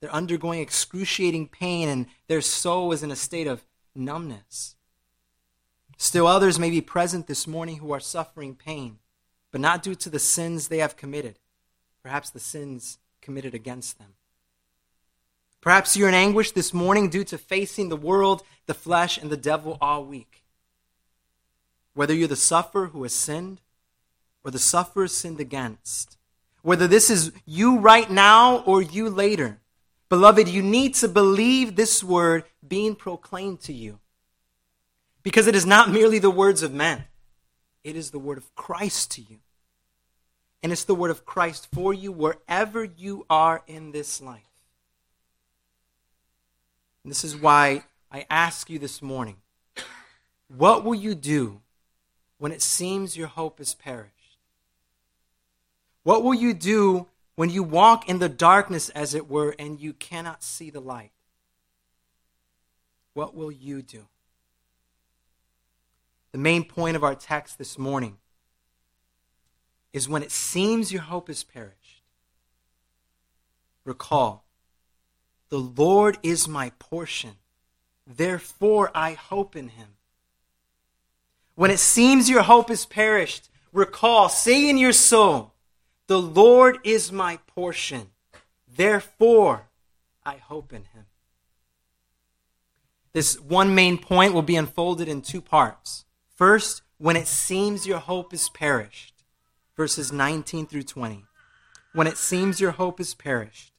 They're 0.01 0.13
undergoing 0.13 0.59
excruciating 0.59 1.47
pain 1.47 1.87
and 1.87 2.07
their 2.27 2.41
soul 2.41 2.91
is 2.91 3.03
in 3.03 3.11
a 3.11 3.15
state 3.15 3.47
of 3.47 3.63
numbness. 3.95 4.75
Still, 5.97 6.27
others 6.27 6.59
may 6.59 6.69
be 6.69 6.81
present 6.81 7.27
this 7.27 7.47
morning 7.47 7.77
who 7.77 7.93
are 7.93 8.01
suffering 8.01 8.53
pain, 8.55 8.99
but 9.49 9.61
not 9.61 9.81
due 9.81 9.95
to 9.95 10.09
the 10.09 10.19
sins 10.19 10.67
they 10.67 10.79
have 10.79 10.97
committed, 10.97 11.39
perhaps 12.03 12.29
the 12.29 12.39
sins 12.41 12.97
committed 13.21 13.53
against 13.53 13.97
them. 13.97 14.15
Perhaps 15.61 15.95
you're 15.95 16.09
in 16.09 16.15
anguish 16.15 16.51
this 16.51 16.73
morning 16.73 17.07
due 17.07 17.23
to 17.23 17.37
facing 17.37 17.89
the 17.89 17.95
world, 17.95 18.41
the 18.71 18.79
flesh, 18.79 19.17
and 19.17 19.29
the 19.29 19.35
devil 19.35 19.77
all 19.81 20.05
week. 20.05 20.43
Whether 21.93 22.13
you're 22.13 22.29
the 22.29 22.37
sufferer 22.37 22.87
who 22.87 23.03
has 23.03 23.13
sinned 23.13 23.59
or 24.45 24.51
the 24.51 24.59
sufferer 24.59 25.09
sinned 25.09 25.41
against, 25.41 26.17
whether 26.61 26.87
this 26.87 27.09
is 27.09 27.33
you 27.45 27.79
right 27.79 28.09
now 28.09 28.59
or 28.59 28.81
you 28.81 29.09
later, 29.09 29.59
beloved, 30.07 30.47
you 30.47 30.61
need 30.61 30.95
to 30.95 31.09
believe 31.09 31.75
this 31.75 32.01
word 32.01 32.45
being 32.65 32.95
proclaimed 32.95 33.59
to 33.63 33.73
you. 33.73 33.99
Because 35.21 35.47
it 35.47 35.55
is 35.55 35.65
not 35.65 35.91
merely 35.91 36.17
the 36.17 36.31
words 36.31 36.63
of 36.63 36.73
men, 36.73 37.03
it 37.83 37.97
is 37.97 38.11
the 38.11 38.19
word 38.19 38.37
of 38.37 38.55
Christ 38.55 39.11
to 39.11 39.21
you. 39.21 39.39
And 40.63 40.71
it's 40.71 40.85
the 40.85 40.95
word 40.95 41.11
of 41.11 41.25
Christ 41.25 41.67
for 41.73 41.93
you 41.93 42.13
wherever 42.13 42.85
you 42.85 43.25
are 43.29 43.63
in 43.67 43.91
this 43.91 44.21
life. 44.21 44.47
And 47.03 47.11
this 47.11 47.25
is 47.25 47.35
why 47.35 47.83
I 48.11 48.25
ask 48.29 48.69
you 48.69 48.77
this 48.77 49.01
morning 49.01 49.37
what 50.47 50.83
will 50.83 50.95
you 50.95 51.15
do 51.15 51.61
when 52.37 52.51
it 52.51 52.61
seems 52.61 53.15
your 53.15 53.27
hope 53.27 53.59
has 53.59 53.73
perished? 53.73 54.37
What 56.03 56.23
will 56.23 56.33
you 56.33 56.53
do 56.53 57.07
when 57.35 57.49
you 57.49 57.63
walk 57.63 58.09
in 58.09 58.19
the 58.19 58.27
darkness, 58.27 58.89
as 58.89 59.13
it 59.13 59.29
were, 59.29 59.55
and 59.57 59.79
you 59.79 59.93
cannot 59.93 60.43
see 60.43 60.69
the 60.69 60.81
light? 60.81 61.11
What 63.13 63.35
will 63.35 63.51
you 63.51 63.81
do? 63.81 64.07
The 66.31 66.37
main 66.37 66.63
point 66.63 66.95
of 66.95 67.03
our 67.03 67.15
text 67.15 67.57
this 67.57 67.77
morning 67.77 68.17
is 69.93 70.09
when 70.09 70.23
it 70.23 70.31
seems 70.31 70.91
your 70.91 71.01
hope 71.03 71.27
has 71.27 71.43
perished. 71.43 72.03
Recall 73.85 74.45
the 75.49 75.59
Lord 75.59 76.17
is 76.23 76.47
my 76.47 76.71
portion. 76.79 77.35
Therefore, 78.07 78.91
I 78.93 79.13
hope 79.13 79.55
in 79.55 79.69
him. 79.69 79.89
When 81.55 81.71
it 81.71 81.79
seems 81.79 82.29
your 82.29 82.43
hope 82.43 82.69
is 82.71 82.85
perished, 82.85 83.49
recall, 83.71 84.29
say 84.29 84.69
in 84.69 84.77
your 84.77 84.93
soul, 84.93 85.53
The 86.07 86.19
Lord 86.19 86.79
is 86.83 87.11
my 87.11 87.37
portion. 87.47 88.11
Therefore, 88.67 89.67
I 90.25 90.37
hope 90.37 90.73
in 90.73 90.85
him. 90.85 91.05
This 93.13 93.39
one 93.39 93.75
main 93.75 93.97
point 93.97 94.33
will 94.33 94.41
be 94.41 94.55
unfolded 94.55 95.07
in 95.07 95.21
two 95.21 95.41
parts. 95.41 96.05
First, 96.35 96.81
when 96.97 97.15
it 97.15 97.27
seems 97.27 97.85
your 97.85 97.99
hope 97.99 98.33
is 98.33 98.49
perished, 98.49 99.23
verses 99.75 100.11
19 100.11 100.67
through 100.67 100.83
20. 100.83 101.25
When 101.93 102.07
it 102.07 102.17
seems 102.17 102.61
your 102.61 102.71
hope 102.71 102.99
is 102.99 103.13
perished. 103.13 103.73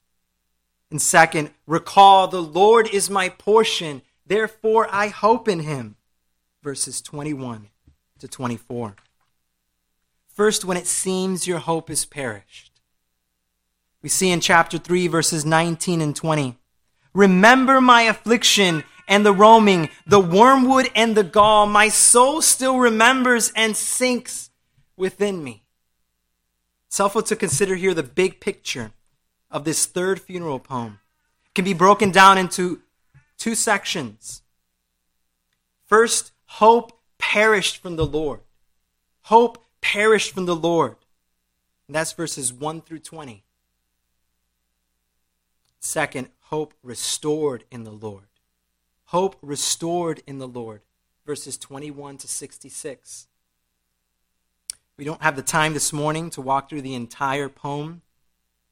And 0.91 1.01
second, 1.01 1.51
recall 1.65 2.27
the 2.27 2.41
Lord 2.41 2.87
is 2.87 3.09
my 3.09 3.29
portion, 3.29 4.03
therefore 4.25 4.87
I 4.91 5.07
hope 5.07 5.47
in 5.47 5.59
him. 5.59 5.95
Verses 6.61 7.01
21 7.01 7.67
to 8.19 8.27
24. 8.27 8.95
First, 10.27 10.65
when 10.65 10.77
it 10.77 10.87
seems 10.87 11.45
your 11.45 11.59
hope 11.59 11.89
is 11.89 12.05
perished. 12.05 12.79
We 14.01 14.09
see 14.09 14.31
in 14.31 14.39
chapter 14.39 14.77
3, 14.77 15.07
verses 15.07 15.45
19 15.45 16.01
and 16.01 16.15
20. 16.15 16.57
Remember 17.13 17.79
my 17.79 18.03
affliction 18.03 18.83
and 19.07 19.25
the 19.25 19.33
roaming, 19.33 19.89
the 20.05 20.19
wormwood 20.19 20.89
and 20.95 21.15
the 21.15 21.23
gall. 21.23 21.65
My 21.67 21.89
soul 21.89 22.41
still 22.41 22.77
remembers 22.77 23.51
and 23.55 23.75
sinks 23.75 24.49
within 24.95 25.43
me. 25.43 25.63
It's 26.87 26.97
helpful 26.97 27.23
to 27.23 27.35
consider 27.35 27.75
here 27.75 27.93
the 27.93 28.03
big 28.03 28.39
picture 28.39 28.91
of 29.49 29.65
this 29.65 29.85
third 29.85 30.21
funeral 30.21 30.59
poem 30.59 30.99
can 31.55 31.65
be 31.65 31.73
broken 31.73 32.11
down 32.11 32.37
into 32.37 32.82
two 33.37 33.55
sections. 33.55 34.41
First, 35.85 36.31
hope 36.45 36.99
perished 37.17 37.77
from 37.77 37.95
the 37.95 38.05
Lord. 38.05 38.41
Hope 39.23 39.63
perished 39.81 40.33
from 40.33 40.45
the 40.45 40.55
Lord. 40.55 40.95
And 41.87 41.95
that's 41.95 42.13
verses 42.13 42.51
1 42.51 42.81
through 42.81 42.99
20. 42.99 43.43
Second, 45.79 46.29
hope 46.43 46.73
restored 46.81 47.65
in 47.69 47.83
the 47.83 47.91
Lord. 47.91 48.25
Hope 49.05 49.35
restored 49.41 50.21
in 50.25 50.39
the 50.39 50.47
Lord. 50.47 50.81
Verses 51.25 51.57
21 51.57 52.17
to 52.19 52.27
66. 52.27 53.27
We 54.97 55.05
don't 55.05 55.21
have 55.21 55.35
the 55.35 55.41
time 55.41 55.73
this 55.73 55.91
morning 55.91 56.29
to 56.31 56.41
walk 56.41 56.69
through 56.69 56.81
the 56.81 56.95
entire 56.95 57.49
poem. 57.49 58.01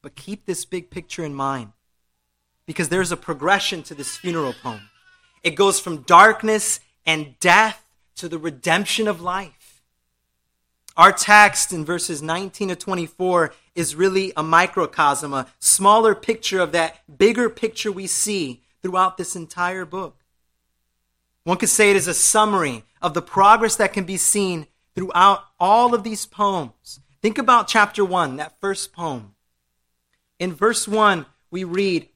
But 0.01 0.15
keep 0.15 0.45
this 0.45 0.65
big 0.65 0.89
picture 0.89 1.23
in 1.23 1.33
mind 1.33 1.73
because 2.65 2.89
there's 2.89 3.11
a 3.11 3.17
progression 3.17 3.83
to 3.83 3.95
this 3.95 4.17
funeral 4.17 4.53
poem. 4.53 4.89
It 5.43 5.55
goes 5.55 5.79
from 5.79 6.03
darkness 6.03 6.79
and 7.05 7.39
death 7.39 7.85
to 8.15 8.29
the 8.29 8.37
redemption 8.37 9.07
of 9.07 9.21
life. 9.21 9.81
Our 10.97 11.11
text 11.11 11.71
in 11.71 11.85
verses 11.85 12.21
19 12.21 12.69
to 12.69 12.75
24 12.75 13.53
is 13.75 13.95
really 13.95 14.33
a 14.35 14.43
microcosm, 14.43 15.33
a 15.33 15.47
smaller 15.59 16.13
picture 16.13 16.59
of 16.59 16.73
that 16.73 16.99
bigger 17.17 17.49
picture 17.49 17.91
we 17.91 18.07
see 18.07 18.61
throughout 18.81 19.17
this 19.17 19.35
entire 19.35 19.85
book. 19.85 20.17
One 21.43 21.57
could 21.57 21.69
say 21.69 21.89
it 21.89 21.95
is 21.95 22.07
a 22.07 22.13
summary 22.13 22.83
of 23.01 23.13
the 23.13 23.21
progress 23.21 23.75
that 23.77 23.93
can 23.93 24.03
be 24.03 24.17
seen 24.17 24.67
throughout 24.93 25.43
all 25.59 25.95
of 25.95 26.03
these 26.03 26.25
poems. 26.25 26.99
Think 27.21 27.37
about 27.37 27.67
chapter 27.67 28.03
1, 28.03 28.35
that 28.37 28.59
first 28.59 28.93
poem. 28.93 29.35
In 30.39 30.53
verse 30.53 30.87
1, 30.87 31.25
we 31.49 31.63
read, 31.63 32.09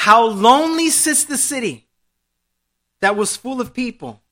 How 0.00 0.24
lonely 0.24 0.88
sits 0.88 1.24
the 1.24 1.36
city 1.36 1.86
that 3.02 3.16
was 3.16 3.36
full 3.36 3.60
of 3.60 3.74
people. 3.74 4.22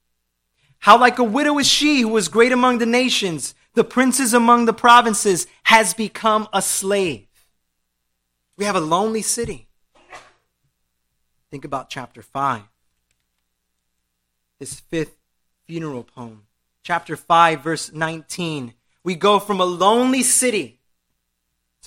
How 0.78 0.98
like 0.98 1.18
a 1.18 1.22
widow 1.22 1.58
is 1.58 1.66
she 1.66 2.00
who 2.00 2.08
was 2.08 2.28
great 2.28 2.52
among 2.52 2.78
the 2.78 2.87
nations, 2.87 3.54
the 3.75 3.84
princes 3.84 4.32
among 4.32 4.64
the 4.64 4.72
provinces, 4.72 5.46
has 5.64 5.92
become 5.92 6.48
a 6.54 6.62
slave. 6.62 7.26
We 8.56 8.64
have 8.64 8.76
a 8.76 8.80
lonely 8.80 9.20
city. 9.20 9.68
Think 11.50 11.66
about 11.66 11.90
chapter 11.90 12.22
5. 12.22 12.62
This 14.58 14.80
fifth 14.80 15.18
funeral 15.66 16.04
poem. 16.04 16.46
Chapter 16.82 17.14
5, 17.14 17.62
verse 17.62 17.92
19. 17.92 18.72
We 19.04 19.16
go 19.16 19.38
from 19.38 19.60
a 19.60 19.66
lonely 19.66 20.22
city 20.22 20.77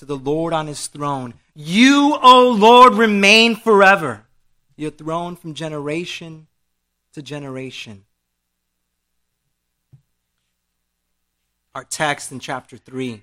to 0.02 0.06
the 0.06 0.16
Lord 0.16 0.52
on 0.52 0.66
his 0.66 0.88
throne. 0.88 1.34
You, 1.54 2.18
O 2.20 2.50
Lord, 2.50 2.94
remain 2.94 3.54
forever. 3.54 4.24
Your 4.74 4.90
throne 4.90 5.36
from 5.36 5.54
generation 5.54 6.48
to 7.12 7.22
generation. 7.22 8.02
Our 11.72 11.84
text 11.84 12.32
in 12.32 12.40
chapter 12.40 12.76
3, 12.76 13.22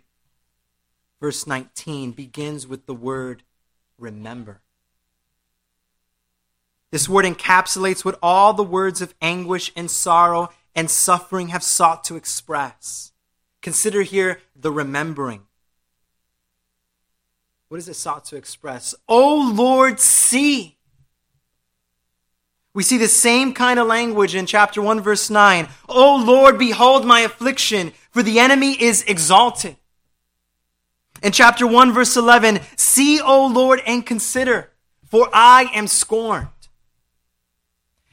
verse 1.20 1.46
19, 1.46 2.14
begins 2.14 2.66
with 2.66 2.86
the 2.86 2.96
word 2.96 3.44
remember. 3.98 4.62
This 6.92 7.10
word 7.10 7.26
encapsulates 7.26 8.06
what 8.06 8.18
all 8.24 8.54
the 8.54 8.64
words 8.64 9.02
of 9.02 9.14
anguish 9.22 9.70
and 9.76 9.92
sorrow 9.92 10.48
and 10.74 10.90
suffering 10.90 11.50
have 11.50 11.62
sought 11.62 12.06
to 12.06 12.16
express. 12.16 13.12
Consider 13.62 14.04
here 14.04 14.40
the 14.56 14.72
remembering. 14.72 15.42
What 17.70 17.78
is 17.78 17.88
it 17.88 17.96
sought 17.96 18.26
to 18.26 18.36
express? 18.36 18.96
Oh 19.08 19.52
Lord, 19.56 20.00
see. 20.00 20.76
We 22.74 22.84
see 22.84 22.98
the 22.98 23.08
same 23.08 23.54
kind 23.54 23.80
of 23.80 23.88
language 23.88 24.36
in 24.36 24.46
chapter 24.46 24.82
1, 24.82 25.02
verse 25.02 25.30
9. 25.30 25.68
Oh 25.88 26.24
Lord, 26.26 26.58
behold 26.58 27.06
my 27.06 27.22
affliction, 27.22 27.94
for 28.12 28.24
the 28.24 28.40
enemy 28.40 28.72
is 28.72 29.04
exalted. 29.04 29.76
In 31.22 31.32
chapter 31.32 31.68
1, 31.68 31.92
verse 31.92 32.16
11, 32.16 32.60
see, 32.76 33.20
O 33.22 33.46
Lord, 33.48 33.82
and 33.86 34.06
consider, 34.06 34.72
for 35.06 35.30
I 35.34 35.70
am 35.74 35.88
scorned. 35.88 36.48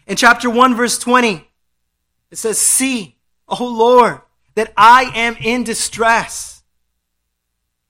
In 0.07 0.17
chapter 0.17 0.51
1, 0.51 0.75
verse 0.75 0.99
20, 0.99 1.49
it 2.31 2.39
says, 2.39 2.59
See, 2.59 3.17
O 3.49 3.65
Lord, 3.65 4.21
that 4.55 4.73
I 4.77 5.13
am 5.15 5.37
in 5.37 5.65
distress. 5.65 6.56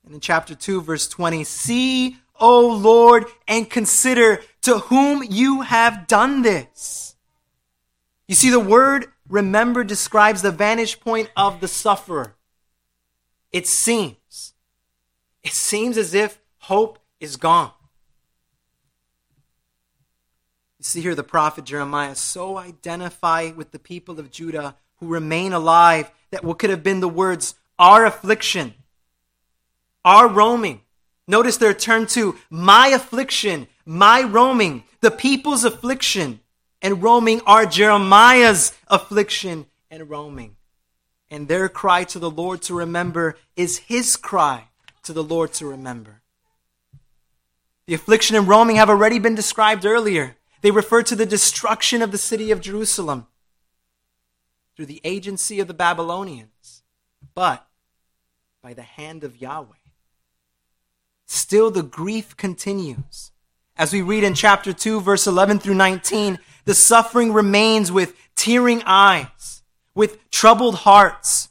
And 0.06 0.14
in 0.14 0.20
chapter 0.20 0.54
2, 0.54 0.80
verse 0.80 1.08
20, 1.08 1.44
See, 1.44 2.16
O 2.40 2.66
Lord, 2.66 3.26
and 3.46 3.68
consider 3.68 4.40
to 4.62 4.78
whom 4.78 5.22
you 5.28 5.62
have 5.62 6.06
done 6.06 6.42
this. 6.42 7.16
You 8.28 8.34
see, 8.34 8.50
the 8.50 8.60
word 8.60 9.06
remember 9.28 9.84
describes 9.84 10.42
the 10.42 10.50
vantage 10.50 11.00
point 11.00 11.30
of 11.36 11.60
the 11.60 11.68
sufferer. 11.68 12.36
It 13.52 13.66
seems. 13.66 14.54
It 15.42 15.52
seems 15.52 15.96
as 15.96 16.14
if 16.14 16.40
hope 16.58 16.98
is 17.20 17.36
gone. 17.36 17.72
You 20.78 20.84
see 20.84 21.00
here 21.00 21.14
the 21.14 21.22
prophet 21.22 21.64
Jeremiah 21.64 22.14
so 22.14 22.58
identify 22.58 23.50
with 23.50 23.70
the 23.70 23.78
people 23.78 24.20
of 24.20 24.30
Judah 24.30 24.76
who 24.96 25.06
remain 25.06 25.52
alive 25.52 26.10
that 26.30 26.44
what 26.44 26.58
could 26.58 26.70
have 26.70 26.82
been 26.82 27.00
the 27.00 27.08
words 27.08 27.54
our 27.78 28.04
affliction, 28.04 28.74
our 30.06 30.28
roaming. 30.28 30.80
Notice 31.28 31.58
they're 31.58 31.74
turned 31.74 32.08
to 32.10 32.36
my 32.48 32.88
affliction, 32.88 33.66
my 33.84 34.22
roaming, 34.22 34.84
the 35.00 35.10
people's 35.10 35.64
affliction 35.64 36.40
and 36.80 37.02
roaming 37.02 37.40
are 37.46 37.66
Jeremiah's 37.66 38.72
affliction 38.86 39.66
and 39.90 40.08
roaming. 40.08 40.56
And 41.30 41.48
their 41.48 41.68
cry 41.68 42.04
to 42.04 42.20
the 42.20 42.30
Lord 42.30 42.62
to 42.62 42.74
remember 42.74 43.36
is 43.56 43.78
his 43.78 44.16
cry 44.16 44.68
to 45.02 45.12
the 45.12 45.24
Lord 45.24 45.52
to 45.54 45.66
remember. 45.66 46.22
The 47.86 47.94
affliction 47.94 48.36
and 48.36 48.46
roaming 48.46 48.76
have 48.76 48.90
already 48.90 49.18
been 49.18 49.34
described 49.34 49.84
earlier. 49.84 50.36
They 50.60 50.70
refer 50.70 51.02
to 51.02 51.16
the 51.16 51.26
destruction 51.26 52.02
of 52.02 52.12
the 52.12 52.18
city 52.18 52.50
of 52.52 52.60
Jerusalem 52.60 53.26
through 54.76 54.86
the 54.86 55.00
agency 55.02 55.58
of 55.58 55.66
the 55.66 55.74
Babylonians, 55.74 56.82
but 57.34 57.66
by 58.62 58.74
the 58.74 58.82
hand 58.82 59.24
of 59.24 59.40
Yahweh. 59.40 59.75
Still, 61.26 61.70
the 61.70 61.82
grief 61.82 62.36
continues. 62.36 63.32
As 63.76 63.92
we 63.92 64.00
read 64.00 64.24
in 64.24 64.34
chapter 64.34 64.72
2, 64.72 65.00
verse 65.00 65.26
11 65.26 65.58
through 65.58 65.74
19, 65.74 66.38
the 66.64 66.74
suffering 66.74 67.32
remains 67.32 67.92
with 67.92 68.14
tearing 68.34 68.82
eyes, 68.86 69.62
with 69.94 70.30
troubled 70.30 70.76
hearts. 70.76 71.50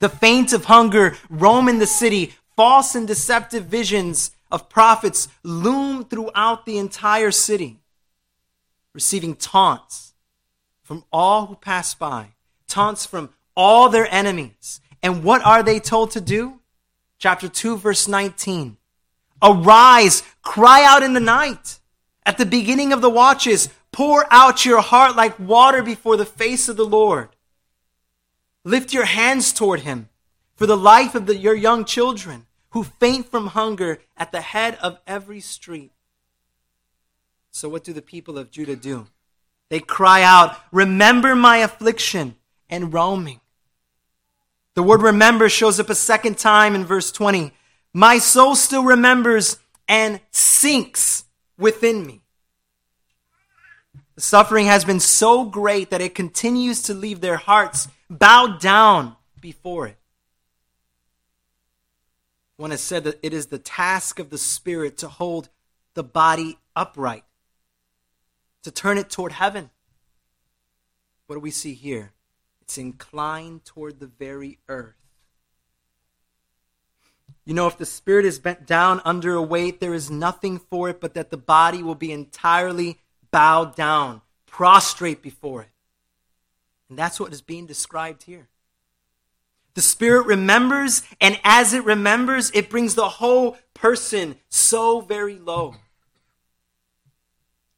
The 0.00 0.08
faint 0.08 0.52
of 0.52 0.66
hunger 0.66 1.16
roam 1.30 1.68
in 1.68 1.78
the 1.78 1.86
city. 1.86 2.34
False 2.56 2.94
and 2.94 3.08
deceptive 3.08 3.64
visions 3.64 4.30
of 4.50 4.68
prophets 4.68 5.26
loom 5.42 6.04
throughout 6.04 6.66
the 6.66 6.78
entire 6.78 7.32
city, 7.32 7.80
receiving 8.92 9.34
taunts 9.34 10.14
from 10.82 11.02
all 11.12 11.46
who 11.46 11.56
pass 11.56 11.94
by, 11.94 12.34
taunts 12.68 13.04
from 13.06 13.30
all 13.56 13.88
their 13.88 14.06
enemies. 14.14 14.80
And 15.02 15.24
what 15.24 15.44
are 15.44 15.62
they 15.62 15.80
told 15.80 16.12
to 16.12 16.20
do? 16.20 16.60
Chapter 17.18 17.48
2, 17.48 17.78
verse 17.78 18.06
19. 18.06 18.76
Arise, 19.44 20.22
cry 20.42 20.84
out 20.84 21.02
in 21.02 21.12
the 21.12 21.20
night. 21.20 21.78
At 22.24 22.38
the 22.38 22.46
beginning 22.46 22.92
of 22.92 23.02
the 23.02 23.10
watches, 23.10 23.68
pour 23.92 24.26
out 24.32 24.64
your 24.64 24.80
heart 24.80 25.14
like 25.14 25.38
water 25.38 25.82
before 25.82 26.16
the 26.16 26.24
face 26.24 26.68
of 26.68 26.78
the 26.78 26.86
Lord. 26.86 27.28
Lift 28.64 28.94
your 28.94 29.04
hands 29.04 29.52
toward 29.52 29.80
him 29.80 30.08
for 30.56 30.66
the 30.66 30.76
life 30.76 31.14
of 31.14 31.26
the, 31.26 31.36
your 31.36 31.54
young 31.54 31.84
children 31.84 32.46
who 32.70 32.84
faint 32.84 33.30
from 33.30 33.48
hunger 33.48 33.98
at 34.16 34.32
the 34.32 34.40
head 34.40 34.78
of 34.80 34.98
every 35.06 35.40
street. 35.40 35.92
So, 37.50 37.68
what 37.68 37.84
do 37.84 37.92
the 37.92 38.02
people 38.02 38.38
of 38.38 38.50
Judah 38.50 38.76
do? 38.76 39.06
They 39.68 39.80
cry 39.80 40.22
out, 40.22 40.56
Remember 40.72 41.36
my 41.36 41.58
affliction 41.58 42.36
and 42.70 42.92
roaming. 42.92 43.40
The 44.74 44.82
word 44.82 45.02
remember 45.02 45.48
shows 45.48 45.78
up 45.78 45.88
a 45.88 45.94
second 45.94 46.36
time 46.38 46.74
in 46.74 46.84
verse 46.84 47.12
20. 47.12 47.52
My 47.96 48.18
soul 48.18 48.56
still 48.56 48.82
remembers 48.82 49.56
and 49.88 50.20
sinks 50.32 51.24
within 51.56 52.04
me. 52.04 52.22
The 54.16 54.20
suffering 54.20 54.66
has 54.66 54.84
been 54.84 54.98
so 54.98 55.44
great 55.44 55.90
that 55.90 56.00
it 56.00 56.14
continues 56.14 56.82
to 56.82 56.94
leave 56.94 57.20
their 57.20 57.36
hearts 57.36 57.86
bowed 58.10 58.60
down 58.60 59.14
before 59.40 59.86
it. 59.86 59.96
One 62.56 62.72
has 62.72 62.80
said 62.80 63.04
that 63.04 63.20
it 63.22 63.32
is 63.32 63.46
the 63.46 63.58
task 63.58 64.18
of 64.18 64.30
the 64.30 64.38
Spirit 64.38 64.98
to 64.98 65.08
hold 65.08 65.48
the 65.94 66.04
body 66.04 66.58
upright, 66.74 67.24
to 68.64 68.72
turn 68.72 68.98
it 68.98 69.08
toward 69.08 69.32
heaven. 69.32 69.70
What 71.26 71.36
do 71.36 71.40
we 71.40 71.52
see 71.52 71.74
here? 71.74 72.12
It's 72.60 72.76
inclined 72.76 73.64
toward 73.64 74.00
the 74.00 74.06
very 74.06 74.58
earth. 74.68 75.03
You 77.44 77.52
know, 77.52 77.66
if 77.66 77.76
the 77.76 77.86
spirit 77.86 78.24
is 78.24 78.38
bent 78.38 78.66
down 78.66 79.02
under 79.04 79.34
a 79.34 79.42
weight, 79.42 79.78
there 79.78 79.92
is 79.92 80.10
nothing 80.10 80.58
for 80.58 80.88
it 80.88 81.00
but 81.00 81.14
that 81.14 81.30
the 81.30 81.36
body 81.36 81.82
will 81.82 81.94
be 81.94 82.10
entirely 82.10 83.00
bowed 83.30 83.76
down, 83.76 84.22
prostrate 84.46 85.20
before 85.20 85.62
it. 85.62 85.68
And 86.88 86.98
that's 86.98 87.20
what 87.20 87.32
is 87.32 87.42
being 87.42 87.66
described 87.66 88.22
here. 88.22 88.48
The 89.74 89.82
Spirit 89.82 90.26
remembers, 90.26 91.02
and 91.20 91.38
as 91.42 91.74
it 91.74 91.84
remembers, 91.84 92.50
it 92.54 92.70
brings 92.70 92.94
the 92.94 93.08
whole 93.08 93.58
person 93.74 94.36
so 94.48 95.00
very 95.00 95.36
low. 95.36 95.74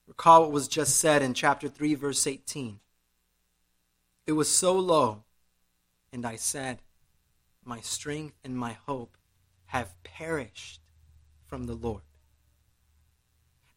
Recall 0.06 0.42
what 0.42 0.52
was 0.52 0.68
just 0.68 0.96
said 0.96 1.22
in 1.22 1.34
chapter 1.34 1.68
3, 1.68 1.94
verse 1.94 2.26
18. 2.26 2.78
It 4.26 4.32
was 4.32 4.48
so 4.48 4.78
low, 4.78 5.24
and 6.12 6.26
I 6.26 6.36
said, 6.36 6.82
My 7.64 7.80
strength 7.80 8.36
and 8.44 8.56
my 8.56 8.76
hope 8.86 9.15
have 9.78 10.02
perished 10.02 10.80
from 11.46 11.64
the 11.64 11.74
Lord. 11.74 12.02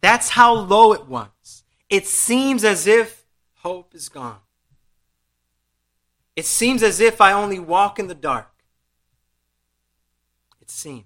That's 0.02 0.30
how 0.30 0.54
low 0.54 0.94
it 0.94 1.08
was. 1.08 1.64
It 1.90 2.08
seems 2.08 2.64
as 2.64 2.88
if 2.88 3.26
hope 3.56 3.94
is 3.94 4.10
gone. 4.10 4.40
It 6.36 6.46
seems 6.46 6.84
as 6.84 7.00
if 7.00 7.20
I 7.20 7.34
only 7.34 7.60
walk 7.60 8.00
in 8.00 8.08
the 8.08 8.16
dark. 8.16 8.64
It 10.62 10.70
seems. 10.70 11.06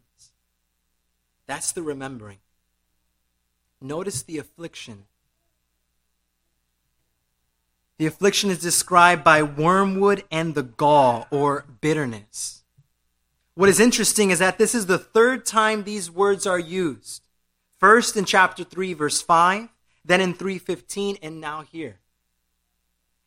That's 1.47 1.71
the 1.71 1.82
remembering. 1.82 2.38
Notice 3.82 4.21
the 4.21 4.38
affliction. 4.38 5.06
The 7.97 8.06
affliction 8.06 8.49
is 8.49 8.60
described 8.60 9.23
by 9.23 9.43
wormwood 9.43 10.23
and 10.32 10.56
the 10.56 10.63
gall, 10.63 11.27
or 11.32 11.65
bitterness. 11.82 12.62
What 13.55 13.69
is 13.69 13.79
interesting 13.79 14.31
is 14.31 14.39
that 14.39 14.57
this 14.57 14.73
is 14.73 14.87
the 14.87 14.97
third 14.97 15.45
time 15.45 15.83
these 15.83 16.09
words 16.09 16.47
are 16.47 16.59
used. 16.59 17.27
First 17.79 18.17
in 18.17 18.25
chapter 18.25 18.63
3, 18.63 18.93
verse 18.93 19.21
5, 19.21 19.67
then 20.05 20.21
in 20.21 20.33
315, 20.33 21.17
and 21.21 21.39
now 21.39 21.61
here. 21.61 21.99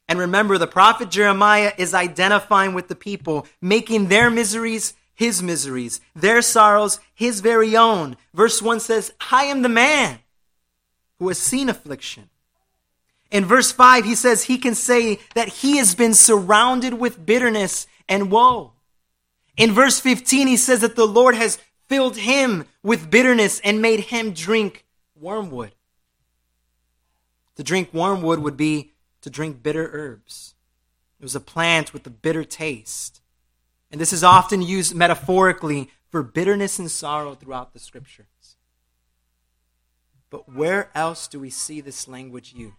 And 0.08 0.18
remember, 0.18 0.58
the 0.58 0.66
prophet 0.66 1.10
Jeremiah 1.10 1.72
is 1.78 1.94
identifying 1.94 2.74
with 2.74 2.88
the 2.88 2.94
people, 2.94 3.46
making 3.60 4.08
their 4.08 4.30
miseries 4.30 4.94
his 5.16 5.42
miseries, 5.42 6.00
their 6.14 6.42
sorrows 6.42 7.00
his 7.14 7.40
very 7.40 7.76
own. 7.76 8.16
Verse 8.34 8.60
1 8.60 8.80
says, 8.80 9.12
I 9.30 9.44
am 9.44 9.62
the 9.62 9.68
man 9.68 10.18
who 11.18 11.28
has 11.28 11.38
seen 11.38 11.68
affliction. 11.68 12.28
In 13.30 13.44
verse 13.44 13.72
5, 13.72 14.04
he 14.04 14.14
says 14.14 14.44
he 14.44 14.58
can 14.58 14.74
say 14.74 15.18
that 15.34 15.48
he 15.48 15.78
has 15.78 15.94
been 15.94 16.14
surrounded 16.14 16.94
with 16.94 17.24
bitterness 17.24 17.86
and 18.08 18.30
woe. 18.30 18.72
In 19.56 19.72
verse 19.72 20.00
15, 20.00 20.46
he 20.46 20.56
says 20.56 20.80
that 20.80 20.96
the 20.96 21.06
Lord 21.06 21.34
has 21.34 21.58
filled 21.86 22.16
him 22.16 22.66
with 22.82 23.10
bitterness 23.10 23.60
and 23.60 23.80
made 23.80 24.00
him 24.00 24.32
drink 24.32 24.84
wormwood. 25.18 25.72
To 27.56 27.62
drink 27.62 27.92
wormwood 27.94 28.40
would 28.40 28.56
be 28.56 28.92
to 29.22 29.30
drink 29.30 29.62
bitter 29.62 29.88
herbs. 29.92 30.54
It 31.18 31.22
was 31.22 31.34
a 31.34 31.40
plant 31.40 31.92
with 31.92 32.06
a 32.06 32.10
bitter 32.10 32.44
taste. 32.44 33.22
And 33.90 34.00
this 34.00 34.12
is 34.12 34.22
often 34.22 34.60
used 34.60 34.94
metaphorically 34.94 35.90
for 36.10 36.22
bitterness 36.22 36.78
and 36.78 36.90
sorrow 36.90 37.34
throughout 37.34 37.72
the 37.72 37.78
scriptures. 37.78 38.26
But 40.28 40.52
where 40.52 40.90
else 40.94 41.28
do 41.28 41.40
we 41.40 41.50
see 41.50 41.80
this 41.80 42.06
language 42.06 42.52
used? 42.54 42.74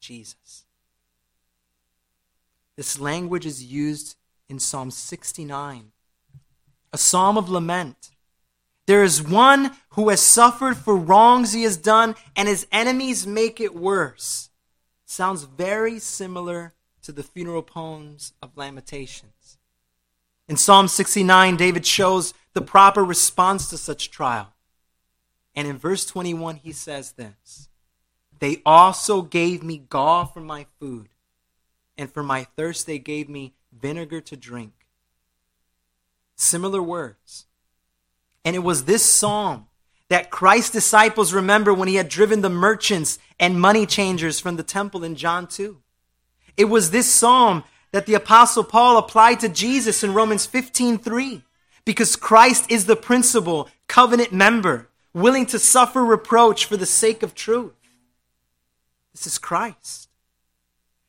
Jesus. 0.00 0.64
This 2.76 2.98
language 2.98 3.46
is 3.46 3.62
used 3.62 4.16
in 4.48 4.58
Psalm 4.58 4.90
69, 4.90 5.92
a 6.92 6.98
psalm 6.98 7.36
of 7.36 7.48
lament. 7.48 8.10
There 8.86 9.02
is 9.02 9.22
one 9.22 9.72
who 9.90 10.10
has 10.10 10.20
suffered 10.20 10.76
for 10.76 10.96
wrongs 10.96 11.52
he 11.52 11.62
has 11.62 11.76
done, 11.76 12.14
and 12.36 12.48
his 12.48 12.66
enemies 12.70 13.26
make 13.26 13.60
it 13.60 13.74
worse. 13.74 14.50
Sounds 15.06 15.44
very 15.44 15.98
similar 15.98 16.74
to 17.02 17.12
the 17.12 17.22
funeral 17.22 17.62
poems 17.62 18.32
of 18.42 18.56
Lamentations. 18.56 19.58
In 20.48 20.56
Psalm 20.56 20.88
69, 20.88 21.56
David 21.56 21.86
shows 21.86 22.34
the 22.52 22.60
proper 22.60 23.04
response 23.04 23.70
to 23.70 23.78
such 23.78 24.10
trial. 24.10 24.54
And 25.54 25.66
in 25.68 25.78
verse 25.78 26.04
21, 26.04 26.56
he 26.56 26.72
says 26.72 27.12
this 27.12 27.68
They 28.38 28.60
also 28.66 29.22
gave 29.22 29.62
me 29.62 29.78
gall 29.78 30.26
for 30.26 30.40
my 30.40 30.66
food, 30.78 31.08
and 31.96 32.12
for 32.12 32.22
my 32.22 32.44
thirst 32.56 32.86
they 32.86 32.98
gave 32.98 33.28
me 33.28 33.54
vinegar 33.78 34.20
to 34.22 34.36
drink. 34.36 34.72
Similar 36.36 36.82
words. 36.82 37.46
And 38.44 38.54
it 38.54 38.60
was 38.60 38.84
this 38.84 39.04
psalm 39.04 39.66
that 40.08 40.30
Christ's 40.30 40.70
disciples 40.70 41.32
remember 41.32 41.72
when 41.72 41.88
he 41.88 41.94
had 41.94 42.08
driven 42.08 42.42
the 42.42 42.50
merchants 42.50 43.18
and 43.40 43.60
money 43.60 43.86
changers 43.86 44.38
from 44.38 44.56
the 44.56 44.62
temple 44.62 45.02
in 45.02 45.16
John 45.16 45.46
2. 45.46 45.80
It 46.56 46.66
was 46.66 46.90
this 46.90 47.10
psalm 47.10 47.64
that 47.92 48.06
the 48.06 48.14
apostle 48.14 48.64
Paul 48.64 48.96
applied 48.98 49.40
to 49.40 49.48
Jesus 49.48 50.02
in 50.02 50.14
Romans 50.14 50.46
15:3 50.46 51.42
because 51.84 52.16
Christ 52.16 52.70
is 52.70 52.86
the 52.86 52.96
principal 52.96 53.68
covenant 53.88 54.32
member 54.32 54.88
willing 55.12 55.46
to 55.46 55.58
suffer 55.58 56.04
reproach 56.04 56.66
for 56.66 56.76
the 56.76 56.86
sake 56.86 57.22
of 57.22 57.34
truth. 57.34 57.74
This 59.12 59.26
is 59.26 59.38
Christ. 59.38 60.08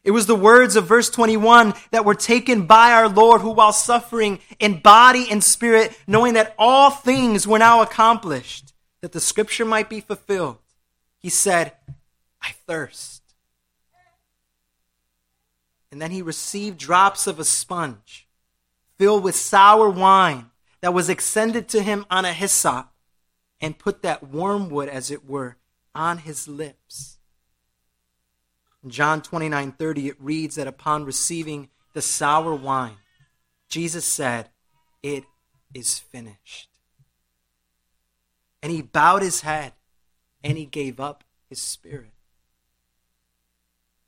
It 0.06 0.12
was 0.12 0.28
the 0.28 0.36
words 0.36 0.76
of 0.76 0.86
verse 0.86 1.10
21 1.10 1.74
that 1.90 2.06
were 2.06 2.14
taken 2.14 2.68
by 2.68 2.94
our 2.94 3.10
Lord, 3.10 3.42
who 3.42 3.50
while 3.50 3.74
suffering 3.74 4.40
in 4.60 4.80
body 4.80 5.28
and 5.32 5.44
spirit, 5.44 5.98
knowing 6.06 6.36
that 6.36 6.54
all 6.60 6.92
things 6.92 7.48
were 7.48 7.58
now 7.58 7.82
accomplished, 7.82 8.74
that 9.02 9.14
the 9.14 9.20
scripture 9.20 9.66
might 9.66 9.90
be 9.90 10.00
fulfilled, 10.00 10.60
he 11.18 11.30
said, 11.30 11.74
I 12.40 12.52
thirst. 12.68 13.24
And 15.92 16.00
then 16.00 16.12
he 16.12 16.22
received 16.22 16.78
drops 16.78 17.26
of 17.26 17.40
a 17.40 17.46
sponge 17.46 18.28
filled 19.00 19.24
with 19.24 19.36
sour 19.36 19.90
wine 19.90 20.52
that 20.82 20.94
was 20.94 21.10
extended 21.10 21.68
to 21.70 21.82
him 21.82 22.06
on 22.12 22.26
a 22.26 22.34
hyssop 22.34 22.92
and 23.60 23.80
put 23.80 24.04
that 24.04 24.30
wormwood, 24.30 24.88
as 24.88 25.10
it 25.10 25.28
were, 25.28 25.58
on 25.96 26.20
his 26.20 26.48
lips. 26.48 27.15
In 28.86 28.90
John 28.92 29.22
29 29.22 29.74
30, 29.74 30.08
it 30.08 30.16
reads 30.20 30.56
that 30.56 30.68
upon 30.68 31.04
receiving 31.04 31.68
the 31.94 32.02
sour 32.02 32.56
wine, 32.56 32.96
Jesus 33.68 34.06
said, 34.06 34.50
It 35.04 35.26
is 35.74 36.00
finished. 36.00 36.70
And 38.64 38.72
he 38.72 38.82
bowed 38.82 39.22
his 39.22 39.42
head 39.42 39.74
and 40.42 40.58
he 40.58 40.66
gave 40.66 41.02
up 41.02 41.26
his 41.50 41.62
spirit. 41.62 42.14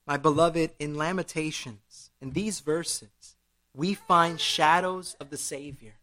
My 0.05 0.15
beloved, 0.15 0.71
in 0.79 0.95
Lamentations, 0.95 2.11
in 2.21 2.31
these 2.31 2.61
verses, 2.61 3.35
we 3.73 3.93
find 3.93 4.39
shadows 4.39 5.17
of 5.19 5.29
the 5.29 5.37
Savior 5.37 5.95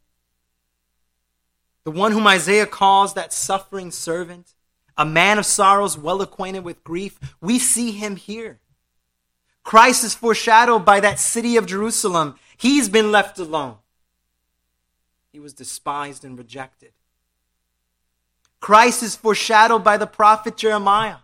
the 1.85 1.91
one 1.91 2.13
whom 2.13 2.27
Isaiah 2.27 2.67
calls 2.67 3.15
that 3.15 3.33
suffering 3.33 3.91
servant, 3.91 4.55
a 4.97 5.05
man 5.05 5.39
of 5.39 5.47
sorrows, 5.47 5.99
well 5.99 6.23
acquainted 6.23 6.65
with 6.65 6.83
grief, 6.83 7.19
we 7.41 7.59
see 7.59 7.93
him 7.93 8.17
here. 8.17 8.61
Christ 9.65 10.05
is 10.05 10.15
foreshadowed 10.15 10.85
by 10.85 11.01
that 11.01 11.19
city 11.19 11.57
of 11.57 11.67
Jerusalem. 11.67 12.37
He's 12.57 12.89
been 12.89 13.11
left 13.11 13.39
alone. 13.39 13.77
He 15.33 15.41
was 15.41 15.53
despised 15.53 16.25
and 16.25 16.39
rejected. 16.39 16.93
Christ 18.61 19.03
is 19.03 19.17
foreshadowed 19.17 19.83
by 19.83 19.97
the 19.97 20.07
prophet 20.07 20.57
Jeremiah, 20.57 21.19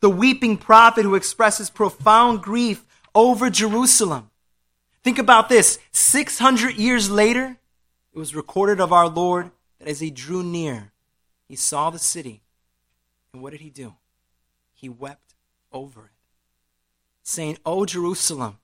the 0.00 0.10
weeping 0.10 0.56
prophet 0.58 1.04
who 1.04 1.14
expresses 1.14 1.70
profound 1.70 2.42
grief 2.42 2.84
over 3.14 3.48
Jerusalem. 3.48 4.30
Think 5.02 5.18
about 5.18 5.48
this 5.48 5.78
600 5.92 6.76
years 6.76 7.10
later, 7.10 7.56
it 8.12 8.18
was 8.18 8.34
recorded 8.34 8.80
of 8.80 8.92
our 8.92 9.08
Lord 9.08 9.50
that 9.78 9.88
as 9.88 10.00
he 10.00 10.10
drew 10.10 10.42
near, 10.42 10.92
he 11.48 11.56
saw 11.56 11.90
the 11.90 11.98
city. 11.98 12.42
And 13.32 13.42
what 13.42 13.50
did 13.50 13.60
he 13.60 13.70
do? 13.70 13.94
He 14.74 14.88
wept 14.88 15.34
over 15.72 16.04
it, 16.04 16.17
saying, 17.28 17.58
O 17.66 17.84
Jerusalem, 17.84 18.58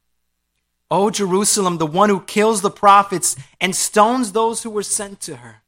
O 0.90 1.10
Jerusalem, 1.10 1.76
the 1.76 1.86
one 1.86 2.08
who 2.08 2.20
kills 2.20 2.62
the 2.62 2.70
prophets 2.70 3.36
and 3.60 3.76
stones 3.76 4.32
those 4.32 4.62
who 4.62 4.70
were 4.70 4.82
sent 4.82 5.20
to 5.22 5.36
her. 5.36 5.62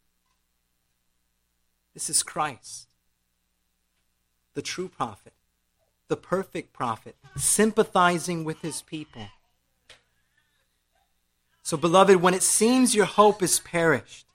This 1.93 2.09
is 2.09 2.23
Christ, 2.23 2.89
the 4.55 4.63
true 4.63 4.89
prophet, 4.89 5.35
the 6.09 6.17
perfect 6.17 6.73
prophet, 6.73 7.17
sympathizing 7.37 8.45
with 8.45 8.63
his 8.63 8.81
people. 8.81 9.29
So, 11.63 11.77
beloved, 11.77 12.17
when 12.17 12.33
it 12.33 12.43
seems 12.43 12.95
your 12.95 13.05
hope 13.05 13.43
is 13.43 13.61
perished, 13.61 14.27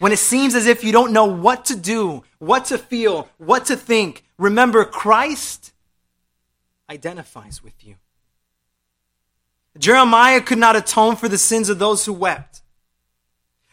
when 0.00 0.10
it 0.10 0.18
seems 0.18 0.56
as 0.56 0.66
if 0.66 0.82
you 0.82 0.90
don't 0.90 1.12
know 1.12 1.26
what 1.26 1.64
to 1.66 1.76
do, 1.76 2.24
what 2.38 2.64
to 2.66 2.78
feel, 2.78 3.28
what 3.38 3.66
to 3.66 3.76
think, 3.76 4.24
remember 4.38 4.84
Christ 4.84 5.71
identifies 6.92 7.64
with 7.64 7.84
you. 7.84 7.96
Jeremiah 9.78 10.42
could 10.42 10.58
not 10.58 10.76
atone 10.76 11.16
for 11.16 11.28
the 11.28 11.38
sins 11.38 11.70
of 11.70 11.78
those 11.78 12.04
who 12.04 12.12
wept. 12.12 12.60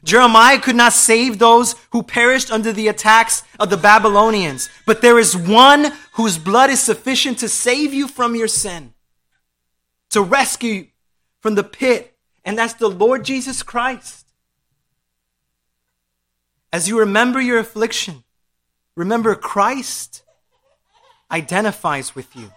Jeremiah 0.02 0.60
could 0.60 0.78
not 0.78 0.94
save 0.94 1.38
those 1.38 1.76
who 1.92 2.02
perished 2.02 2.50
under 2.50 2.72
the 2.72 2.88
attacks 2.88 3.44
of 3.60 3.70
the 3.70 3.76
Babylonians. 3.76 4.70
But 4.86 5.02
there 5.02 5.20
is 5.20 5.36
one 5.36 5.92
whose 6.14 6.38
blood 6.38 6.70
is 6.70 6.80
sufficient 6.80 7.38
to 7.40 7.50
save 7.50 7.94
you 7.94 8.08
from 8.08 8.34
your 8.34 8.48
sin, 8.48 8.94
to 10.12 10.22
rescue 10.22 10.72
you 10.72 10.88
from 11.42 11.56
the 11.56 11.64
pit, 11.64 12.16
and 12.46 12.58
that's 12.58 12.76
the 12.76 12.90
Lord 12.90 13.26
Jesus 13.26 13.62
Christ. 13.62 14.26
As 16.72 16.88
you 16.88 16.98
remember 16.98 17.42
your 17.42 17.60
affliction, 17.60 18.24
remember 18.96 19.36
Christ 19.36 20.24
identifies 21.30 22.16
with 22.16 22.34
you. 22.38 22.52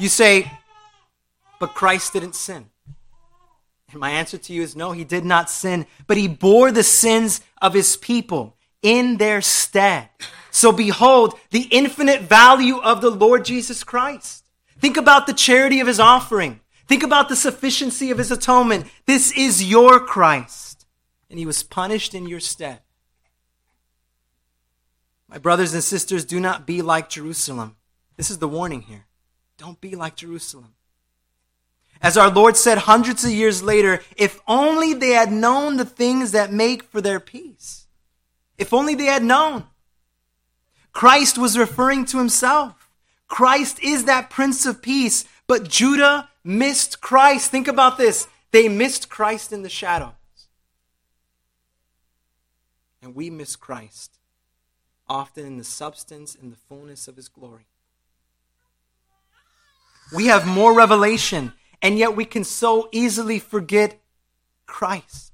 You 0.00 0.08
say, 0.08 0.50
but 1.58 1.74
Christ 1.74 2.14
didn't 2.14 2.34
sin. 2.34 2.66
And 3.90 4.00
my 4.00 4.10
answer 4.10 4.38
to 4.38 4.52
you 4.52 4.62
is 4.62 4.74
no, 4.74 4.92
he 4.92 5.04
did 5.04 5.24
not 5.24 5.50
sin, 5.50 5.86
but 6.06 6.16
he 6.16 6.26
bore 6.26 6.72
the 6.72 6.82
sins 6.82 7.42
of 7.60 7.74
his 7.74 7.96
people 7.96 8.56
in 8.82 9.18
their 9.18 9.42
stead. 9.42 10.08
So 10.50 10.72
behold 10.72 11.38
the 11.50 11.68
infinite 11.70 12.22
value 12.22 12.78
of 12.78 13.02
the 13.02 13.10
Lord 13.10 13.44
Jesus 13.44 13.84
Christ. 13.84 14.44
Think 14.78 14.96
about 14.96 15.26
the 15.26 15.34
charity 15.34 15.80
of 15.80 15.86
his 15.86 16.00
offering. 16.00 16.60
Think 16.88 17.02
about 17.02 17.28
the 17.28 17.36
sufficiency 17.36 18.10
of 18.10 18.16
his 18.18 18.30
atonement. 18.30 18.86
This 19.06 19.30
is 19.36 19.62
your 19.62 20.00
Christ 20.00 20.86
and 21.28 21.38
he 21.38 21.46
was 21.46 21.62
punished 21.62 22.14
in 22.14 22.26
your 22.26 22.40
stead. 22.40 22.80
My 25.28 25.38
brothers 25.38 25.74
and 25.74 25.84
sisters, 25.84 26.24
do 26.24 26.40
not 26.40 26.66
be 26.66 26.82
like 26.82 27.08
Jerusalem. 27.08 27.76
This 28.16 28.30
is 28.30 28.38
the 28.38 28.48
warning 28.48 28.82
here. 28.82 29.06
Don't 29.60 29.78
be 29.78 29.94
like 29.94 30.16
Jerusalem. 30.16 30.72
As 32.00 32.16
our 32.16 32.30
Lord 32.30 32.56
said 32.56 32.78
hundreds 32.78 33.26
of 33.26 33.30
years 33.30 33.62
later, 33.62 34.00
if 34.16 34.40
only 34.48 34.94
they 34.94 35.10
had 35.10 35.30
known 35.30 35.76
the 35.76 35.84
things 35.84 36.32
that 36.32 36.50
make 36.50 36.82
for 36.84 37.02
their 37.02 37.20
peace. 37.20 37.86
If 38.56 38.72
only 38.72 38.94
they 38.94 39.04
had 39.04 39.22
known. 39.22 39.64
Christ 40.92 41.36
was 41.36 41.58
referring 41.58 42.06
to 42.06 42.16
himself. 42.16 42.88
Christ 43.28 43.78
is 43.82 44.06
that 44.06 44.30
Prince 44.30 44.64
of 44.64 44.80
Peace, 44.80 45.26
but 45.46 45.68
Judah 45.68 46.30
missed 46.42 47.02
Christ. 47.02 47.50
Think 47.50 47.68
about 47.68 47.98
this. 47.98 48.28
They 48.52 48.66
missed 48.66 49.10
Christ 49.10 49.52
in 49.52 49.62
the 49.62 49.68
shadows. 49.68 50.12
and 53.02 53.14
we 53.14 53.30
miss 53.30 53.56
Christ, 53.56 54.18
often 55.08 55.46
in 55.46 55.56
the 55.56 55.64
substance 55.64 56.36
and 56.40 56.52
the 56.52 56.56
fullness 56.56 57.08
of 57.08 57.16
his 57.16 57.28
glory. 57.28 57.66
We 60.12 60.26
have 60.26 60.46
more 60.46 60.74
revelation, 60.74 61.52
and 61.82 61.98
yet 61.98 62.16
we 62.16 62.24
can 62.24 62.44
so 62.44 62.88
easily 62.92 63.38
forget 63.38 64.00
Christ. 64.66 65.32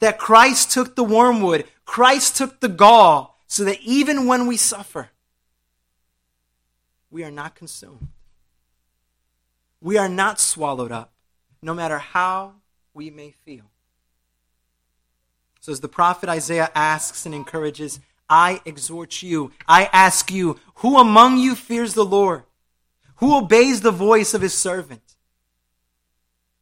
That 0.00 0.18
Christ 0.18 0.70
took 0.70 0.94
the 0.94 1.04
wormwood, 1.04 1.64
Christ 1.84 2.36
took 2.36 2.60
the 2.60 2.68
gall, 2.68 3.38
so 3.46 3.64
that 3.64 3.80
even 3.80 4.26
when 4.26 4.46
we 4.46 4.56
suffer, 4.56 5.10
we 7.10 7.24
are 7.24 7.30
not 7.30 7.54
consumed. 7.54 8.08
We 9.80 9.96
are 9.96 10.08
not 10.08 10.40
swallowed 10.40 10.92
up, 10.92 11.12
no 11.62 11.72
matter 11.72 11.98
how 11.98 12.54
we 12.94 13.10
may 13.10 13.30
feel. 13.30 13.64
So, 15.60 15.72
as 15.72 15.80
the 15.80 15.88
prophet 15.88 16.28
Isaiah 16.28 16.70
asks 16.74 17.26
and 17.26 17.34
encourages, 17.34 18.00
I 18.28 18.60
exhort 18.64 19.22
you, 19.22 19.52
I 19.66 19.88
ask 19.92 20.30
you, 20.30 20.58
who 20.76 20.98
among 20.98 21.38
you 21.38 21.54
fears 21.54 21.94
the 21.94 22.04
Lord? 22.04 22.42
Who 23.18 23.36
obeys 23.36 23.80
the 23.80 23.90
voice 23.90 24.34
of 24.34 24.42
his 24.42 24.54
servant? 24.54 25.02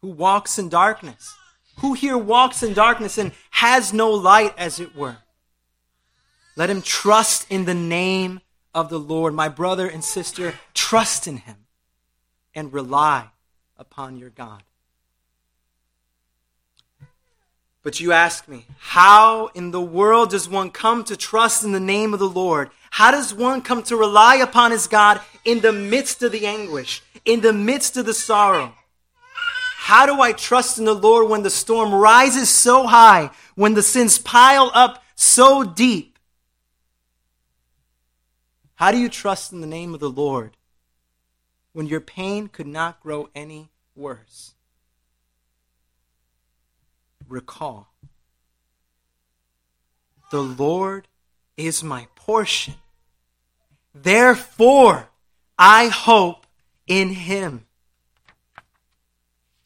who 0.06 0.12
walks 0.12 0.56
in 0.56 0.68
darkness? 0.68 1.34
Who 1.80 1.94
here 1.94 2.16
walks 2.16 2.62
in 2.62 2.74
darkness 2.74 3.18
and 3.18 3.32
has 3.50 3.92
no 3.92 4.10
light, 4.10 4.54
as 4.56 4.78
it 4.78 4.94
were? 4.94 5.16
Let 6.54 6.70
him 6.70 6.80
trust 6.80 7.50
in 7.50 7.64
the 7.64 7.74
name 7.74 8.40
of 8.72 8.88
the 8.88 9.00
Lord. 9.00 9.34
My 9.34 9.48
brother 9.48 9.88
and 9.88 10.04
sister, 10.04 10.54
trust 10.74 11.26
in 11.26 11.38
him 11.38 11.66
and 12.54 12.72
rely 12.72 13.30
upon 13.76 14.16
your 14.16 14.30
God. 14.30 14.62
But 17.86 18.00
you 18.00 18.10
ask 18.10 18.48
me, 18.48 18.66
how 18.78 19.46
in 19.54 19.70
the 19.70 19.80
world 19.80 20.30
does 20.30 20.48
one 20.48 20.72
come 20.72 21.04
to 21.04 21.16
trust 21.16 21.62
in 21.62 21.70
the 21.70 21.78
name 21.78 22.12
of 22.12 22.18
the 22.18 22.28
Lord? 22.28 22.70
How 22.90 23.12
does 23.12 23.32
one 23.32 23.62
come 23.62 23.84
to 23.84 23.96
rely 23.96 24.34
upon 24.34 24.72
his 24.72 24.88
God 24.88 25.20
in 25.44 25.60
the 25.60 25.72
midst 25.72 26.20
of 26.24 26.32
the 26.32 26.48
anguish, 26.48 27.00
in 27.24 27.42
the 27.42 27.52
midst 27.52 27.96
of 27.96 28.04
the 28.04 28.12
sorrow? 28.12 28.72
How 29.76 30.04
do 30.04 30.20
I 30.20 30.32
trust 30.32 30.80
in 30.80 30.84
the 30.84 30.96
Lord 30.96 31.30
when 31.30 31.44
the 31.44 31.48
storm 31.48 31.94
rises 31.94 32.48
so 32.48 32.88
high, 32.88 33.30
when 33.54 33.74
the 33.74 33.84
sins 33.84 34.18
pile 34.18 34.72
up 34.74 35.04
so 35.14 35.62
deep? 35.62 36.18
How 38.74 38.90
do 38.90 38.98
you 38.98 39.08
trust 39.08 39.52
in 39.52 39.60
the 39.60 39.66
name 39.68 39.94
of 39.94 40.00
the 40.00 40.10
Lord 40.10 40.56
when 41.72 41.86
your 41.86 42.00
pain 42.00 42.48
could 42.48 42.66
not 42.66 42.98
grow 42.98 43.28
any 43.32 43.70
worse? 43.94 44.55
Recall 47.28 47.88
the 50.30 50.42
Lord 50.42 51.08
is 51.56 51.82
my 51.82 52.08
portion. 52.14 52.74
Therefore, 53.94 55.08
I 55.58 55.88
hope 55.88 56.46
in 56.86 57.10
him. 57.10 57.66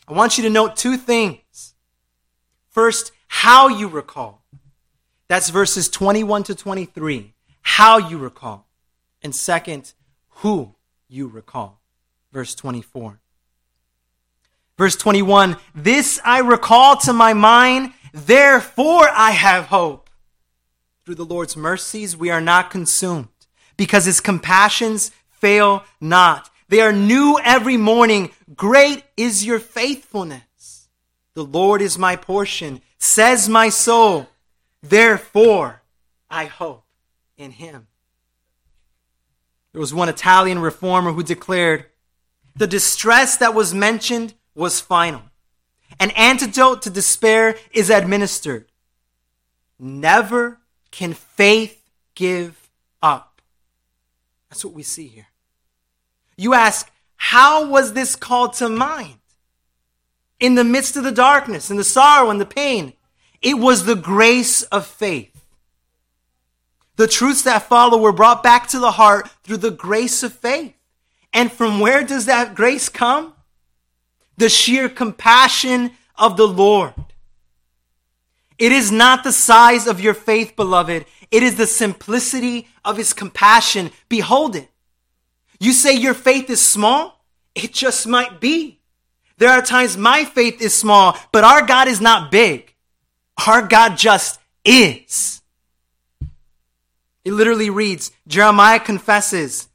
I 0.06 0.12
want 0.12 0.36
you 0.36 0.44
to 0.44 0.50
note 0.50 0.76
two 0.76 0.96
things. 0.96 1.74
First, 2.68 3.12
how 3.28 3.68
you 3.68 3.88
recall. 3.88 4.44
That's 5.28 5.50
verses 5.50 5.88
21 5.88 6.44
to 6.44 6.54
23. 6.54 7.32
How 7.62 7.98
you 7.98 8.18
recall. 8.18 8.66
And 9.22 9.34
second, 9.34 9.94
who 10.28 10.74
you 11.08 11.28
recall. 11.28 11.80
Verse 12.32 12.54
24. 12.54 13.20
Verse 14.80 14.96
21 14.96 15.58
This 15.74 16.18
I 16.24 16.38
recall 16.38 16.96
to 17.00 17.12
my 17.12 17.34
mind, 17.34 17.92
therefore 18.14 19.10
I 19.10 19.32
have 19.32 19.66
hope. 19.66 20.08
Through 21.04 21.16
the 21.16 21.24
Lord's 21.26 21.54
mercies 21.54 22.16
we 22.16 22.30
are 22.30 22.40
not 22.40 22.70
consumed, 22.70 23.28
because 23.76 24.06
his 24.06 24.22
compassions 24.22 25.10
fail 25.28 25.84
not. 26.00 26.48
They 26.70 26.80
are 26.80 26.94
new 26.94 27.38
every 27.44 27.76
morning. 27.76 28.30
Great 28.54 29.04
is 29.18 29.44
your 29.44 29.58
faithfulness. 29.58 30.88
The 31.34 31.44
Lord 31.44 31.82
is 31.82 31.98
my 31.98 32.16
portion, 32.16 32.80
says 32.96 33.50
my 33.50 33.68
soul. 33.68 34.28
Therefore, 34.82 35.82
I 36.30 36.46
hope 36.46 36.84
in 37.36 37.50
him. 37.50 37.86
There 39.72 39.80
was 39.80 39.92
one 39.92 40.08
Italian 40.08 40.58
reformer 40.58 41.12
who 41.12 41.22
declared, 41.22 41.84
The 42.56 42.66
distress 42.66 43.36
that 43.36 43.52
was 43.52 43.74
mentioned 43.74 44.32
was 44.60 44.78
final. 44.78 45.22
An 45.98 46.10
antidote 46.10 46.82
to 46.82 46.90
despair 46.90 47.56
is 47.72 47.88
administered. 47.88 48.66
Never 49.78 50.58
can 50.90 51.14
faith 51.14 51.82
give 52.14 52.68
up. 53.02 53.40
That's 54.50 54.62
what 54.62 54.74
we 54.74 54.82
see 54.82 55.06
here. 55.06 55.28
You 56.36 56.52
ask, 56.52 56.90
how 57.16 57.68
was 57.68 57.94
this 57.94 58.14
called 58.14 58.52
to 58.54 58.68
mind? 58.68 59.20
In 60.38 60.56
the 60.56 60.64
midst 60.64 60.94
of 60.94 61.04
the 61.04 61.10
darkness 61.10 61.70
and 61.70 61.78
the 61.78 61.84
sorrow 61.84 62.28
and 62.28 62.38
the 62.38 62.44
pain, 62.44 62.92
it 63.40 63.54
was 63.54 63.86
the 63.86 63.96
grace 63.96 64.62
of 64.64 64.86
faith. 64.86 65.42
The 66.96 67.08
truths 67.08 67.44
that 67.44 67.62
follow 67.62 67.96
were 67.96 68.12
brought 68.12 68.42
back 68.42 68.66
to 68.68 68.78
the 68.78 68.90
heart 68.90 69.30
through 69.42 69.56
the 69.56 69.70
grace 69.70 70.22
of 70.22 70.34
faith. 70.34 70.74
And 71.32 71.50
from 71.50 71.80
where 71.80 72.04
does 72.04 72.26
that 72.26 72.54
grace 72.54 72.90
come? 72.90 73.32
The 74.40 74.48
sheer 74.48 74.88
compassion 74.88 75.90
of 76.16 76.38
the 76.38 76.48
Lord. 76.48 76.94
It 78.56 78.72
is 78.72 78.90
not 78.90 79.22
the 79.22 79.32
size 79.32 79.86
of 79.86 80.00
your 80.00 80.14
faith, 80.14 80.56
beloved. 80.56 81.04
It 81.30 81.42
is 81.42 81.56
the 81.56 81.66
simplicity 81.66 82.66
of 82.82 82.96
his 82.96 83.12
compassion. 83.12 83.90
Behold 84.08 84.56
it. 84.56 84.70
You 85.58 85.74
say 85.74 85.94
your 85.94 86.14
faith 86.14 86.48
is 86.48 86.62
small? 86.62 87.22
It 87.54 87.74
just 87.74 88.06
might 88.06 88.40
be. 88.40 88.80
There 89.36 89.50
are 89.50 89.60
times 89.60 89.98
my 89.98 90.24
faith 90.24 90.62
is 90.62 90.74
small, 90.74 91.18
but 91.32 91.44
our 91.44 91.66
God 91.66 91.86
is 91.86 92.00
not 92.00 92.30
big. 92.30 92.74
Our 93.46 93.60
God 93.60 93.98
just 93.98 94.40
is. 94.64 95.42
It 97.26 97.34
literally 97.34 97.68
reads, 97.68 98.10
Jeremiah 98.26 98.80
confesses, 98.80 99.68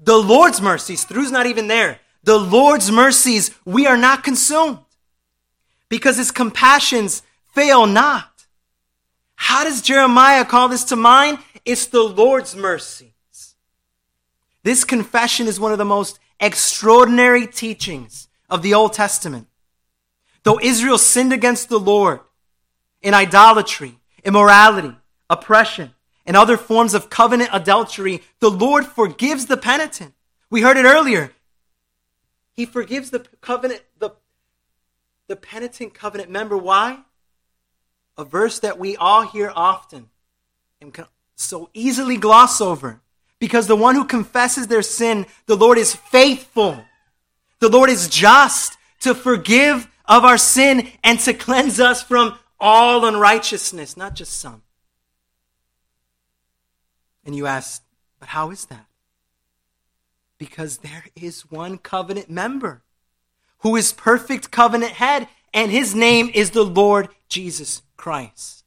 the 0.00 0.16
Lord's 0.16 0.62
mercies, 0.62 1.04
through's 1.04 1.30
not 1.30 1.44
even 1.44 1.68
there. 1.68 1.98
The 2.24 2.38
Lord's 2.38 2.90
mercies, 2.90 3.50
we 3.64 3.86
are 3.86 3.96
not 3.96 4.22
consumed 4.22 4.78
because 5.88 6.16
his 6.16 6.30
compassions 6.30 7.22
fail 7.54 7.86
not. 7.86 8.46
How 9.34 9.64
does 9.64 9.82
Jeremiah 9.82 10.44
call 10.44 10.68
this 10.68 10.84
to 10.84 10.96
mind? 10.96 11.38
It's 11.64 11.86
the 11.86 12.02
Lord's 12.02 12.54
mercies. 12.54 13.10
This 14.62 14.84
confession 14.84 15.48
is 15.48 15.58
one 15.58 15.72
of 15.72 15.78
the 15.78 15.84
most 15.84 16.20
extraordinary 16.38 17.46
teachings 17.46 18.28
of 18.48 18.62
the 18.62 18.74
Old 18.74 18.92
Testament. 18.92 19.48
Though 20.44 20.60
Israel 20.60 20.98
sinned 20.98 21.32
against 21.32 21.68
the 21.68 21.78
Lord 21.78 22.20
in 23.00 23.14
idolatry, 23.14 23.98
immorality, 24.24 24.96
oppression, 25.28 25.92
and 26.24 26.36
other 26.36 26.56
forms 26.56 26.94
of 26.94 27.10
covenant 27.10 27.50
adultery, 27.52 28.22
the 28.38 28.50
Lord 28.50 28.86
forgives 28.86 29.46
the 29.46 29.56
penitent. 29.56 30.14
We 30.50 30.62
heard 30.62 30.76
it 30.76 30.84
earlier. 30.84 31.32
He 32.54 32.66
forgives 32.66 33.10
the 33.10 33.20
covenant, 33.40 33.82
the, 33.98 34.10
the 35.26 35.36
penitent 35.36 35.94
covenant 35.94 36.30
member. 36.30 36.56
Why? 36.56 37.00
A 38.16 38.24
verse 38.24 38.58
that 38.60 38.78
we 38.78 38.96
all 38.96 39.22
hear 39.22 39.52
often 39.54 40.10
and 40.80 40.92
can 40.92 41.06
so 41.34 41.70
easily 41.72 42.16
gloss 42.16 42.60
over. 42.60 43.00
Because 43.38 43.66
the 43.66 43.76
one 43.76 43.94
who 43.94 44.04
confesses 44.04 44.68
their 44.68 44.82
sin, 44.82 45.26
the 45.46 45.56
Lord 45.56 45.78
is 45.78 45.94
faithful. 45.94 46.84
The 47.58 47.68
Lord 47.68 47.90
is 47.90 48.08
just 48.08 48.76
to 49.00 49.14
forgive 49.14 49.88
of 50.06 50.24
our 50.24 50.38
sin 50.38 50.88
and 51.02 51.18
to 51.20 51.32
cleanse 51.32 51.80
us 51.80 52.02
from 52.02 52.38
all 52.60 53.04
unrighteousness, 53.04 53.96
not 53.96 54.14
just 54.14 54.38
some. 54.38 54.62
And 57.24 57.34
you 57.34 57.46
ask, 57.46 57.82
but 58.20 58.28
how 58.28 58.50
is 58.50 58.66
that? 58.66 58.86
Because 60.42 60.78
there 60.78 61.04
is 61.14 61.48
one 61.52 61.78
covenant 61.78 62.28
member 62.28 62.82
who 63.58 63.76
is 63.76 63.92
perfect 63.92 64.50
covenant 64.50 64.94
head, 64.94 65.28
and 65.54 65.70
his 65.70 65.94
name 65.94 66.32
is 66.34 66.50
the 66.50 66.64
Lord 66.64 67.10
Jesus 67.28 67.82
Christ. 67.96 68.64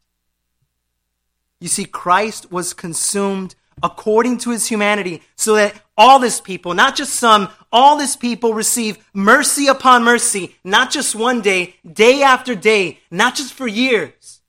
You 1.59 1.67
see, 1.67 1.83
Christ 1.83 2.49
was 2.49 2.73
consumed 2.73 3.55
according 3.83 4.38
to 4.38 4.51
his 4.51 4.67
humanity, 4.67 5.21
so 5.35 5.55
that 5.55 5.75
all 5.97 6.17
this 6.17 6.39
people, 6.39 6.73
not 6.73 6.95
just 6.95 7.13
some, 7.13 7.49
all 7.73 7.97
this 7.97 8.15
people 8.15 8.53
receive 8.53 9.05
mercy 9.13 9.67
upon 9.67 10.01
mercy, 10.01 10.55
not 10.63 10.91
just 10.91 11.13
one 11.13 11.41
day, 11.41 11.75
day 11.85 12.23
after 12.23 12.55
day, 12.55 12.99
not 13.11 13.35
just 13.35 13.53
for 13.53 13.67
years, 13.67 14.39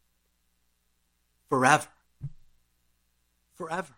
forever. 1.49 1.89
Forever. 3.57 3.95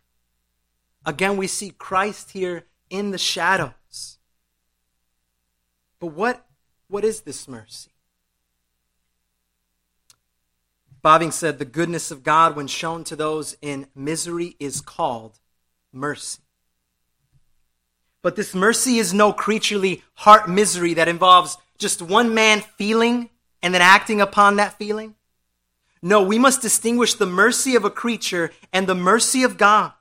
Again, 1.05 1.37
we 1.37 1.47
see 1.47 1.75
Christ 1.77 2.31
here 2.31 2.65
in 2.91 3.11
the 3.11 3.19
shadows. 3.19 4.19
But 6.01 6.09
what, 6.09 6.47
what 6.89 7.05
is 7.05 7.23
this 7.23 7.49
mercy? 7.49 7.91
Bavinck 11.03 11.33
said, 11.33 11.59
The 11.59 11.65
goodness 11.65 12.11
of 12.11 12.23
God, 12.23 12.57
when 12.57 12.67
shown 12.67 13.05
to 13.05 13.17
those 13.17 13.57
in 13.63 13.87
misery, 13.95 14.57
is 14.59 14.81
called 14.81 15.39
mercy. 15.93 16.41
But 18.23 18.37
this 18.37 18.55
mercy 18.55 18.99
is 18.99 19.15
no 19.15 19.33
creaturely 19.33 20.03
heart 20.15 20.49
misery 20.49 20.95
that 20.95 21.09
involves 21.09 21.57
just 21.79 22.03
one 22.03 22.35
man 22.35 22.61
feeling 22.61 23.31
and 23.63 23.73
then 23.73 23.83
acting 23.83 24.21
upon 24.21 24.57
that 24.57 24.77
feeling. 24.77 25.15
No, 26.03 26.23
we 26.23 26.39
must 26.39 26.63
distinguish 26.63 27.15
the 27.15 27.27
mercy 27.27 27.75
of 27.75 27.85
a 27.85 27.91
creature 27.91 28.51
and 28.73 28.87
the 28.87 28.95
mercy 28.95 29.43
of 29.43 29.57
God. 29.57 29.93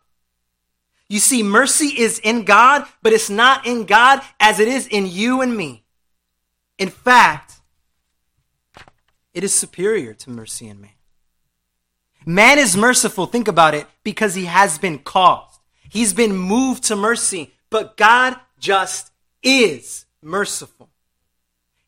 You 1.10 1.20
see, 1.20 1.42
mercy 1.42 1.88
is 1.88 2.20
in 2.20 2.44
God, 2.44 2.86
but 3.02 3.14
it's 3.14 3.30
not 3.30 3.66
in 3.66 3.86
God 3.86 4.22
as 4.40 4.60
it 4.60 4.68
is 4.68 4.88
in 4.88 5.08
you 5.08 5.42
and 5.42 5.56
me. 5.56 5.84
In 6.78 6.90
fact, 6.90 7.62
it 9.34 9.44
is 9.44 9.54
superior 9.54 10.14
to 10.16 10.30
mercy 10.30 10.68
in 10.68 10.82
man. 10.82 10.92
Man 12.26 12.60
is 12.60 12.76
merciful, 12.76 13.26
think 13.26 13.48
about 13.48 13.74
it, 13.74 13.88
because 14.04 14.36
he 14.36 14.46
has 14.46 14.78
been 14.78 15.00
caused. 15.00 15.62
He's 15.90 16.14
been 16.14 16.36
moved 16.36 16.84
to 16.86 16.96
mercy, 16.96 17.54
but 17.70 17.96
God 17.96 18.36
just 18.60 19.12
is 19.42 20.06
merciful. 20.22 20.90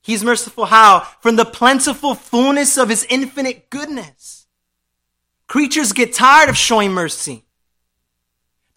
He's 0.02 0.24
merciful 0.24 0.66
how? 0.66 1.02
From 1.20 1.36
the 1.36 1.46
plentiful 1.46 2.16
fullness 2.16 2.78
of 2.78 2.88
his 2.88 3.06
infinite 3.10 3.70
goodness. 3.70 4.48
Creatures 5.48 5.92
get 5.92 6.14
tired 6.14 6.48
of 6.48 6.56
showing 6.56 6.94
mercy. 6.94 7.44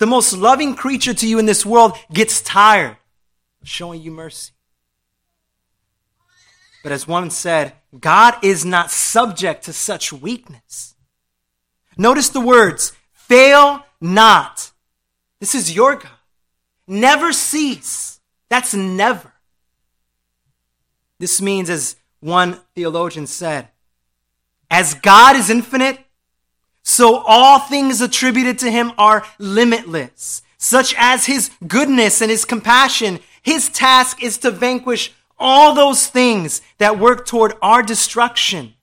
The 0.02 0.06
most 0.06 0.32
loving 0.32 0.74
creature 0.74 1.14
to 1.14 1.28
you 1.28 1.38
in 1.38 1.46
this 1.46 1.64
world 1.64 1.96
gets 2.12 2.40
tired 2.40 2.96
of 3.62 3.68
showing 3.68 4.02
you 4.02 4.10
mercy. 4.10 4.50
But 6.82 6.90
as 6.90 7.06
one 7.06 7.30
said, 7.30 7.74
God 8.00 8.34
is 8.42 8.64
not 8.64 8.90
subject 8.90 9.62
to 9.66 9.72
such 9.72 10.12
weakness. 10.12 10.96
Notice 11.96 12.30
the 12.30 12.40
words, 12.40 12.94
fail 13.12 13.86
not. 14.00 14.72
This 15.38 15.54
is 15.54 15.72
your 15.72 15.94
God. 15.94 16.10
Never 16.88 17.32
cease. 17.32 18.18
That's 18.48 18.74
never. 18.74 19.32
This 21.20 21.40
means, 21.40 21.70
as 21.70 21.94
one 22.18 22.58
theologian 22.74 23.28
said, 23.28 23.68
as 24.68 24.94
God 24.94 25.36
is 25.36 25.48
infinite, 25.48 26.01
so 26.82 27.22
all 27.26 27.58
things 27.60 28.00
attributed 28.00 28.58
to 28.60 28.70
him 28.70 28.92
are 28.98 29.24
limitless, 29.38 30.42
such 30.58 30.94
as 30.98 31.26
his 31.26 31.50
goodness 31.66 32.20
and 32.20 32.30
his 32.30 32.44
compassion. 32.44 33.20
His 33.42 33.68
task 33.68 34.22
is 34.22 34.38
to 34.38 34.50
vanquish 34.50 35.12
all 35.38 35.74
those 35.74 36.06
things 36.06 36.62
that 36.78 36.98
work 36.98 37.26
toward 37.26 37.54
our 37.62 37.82
destruction. 37.82 38.74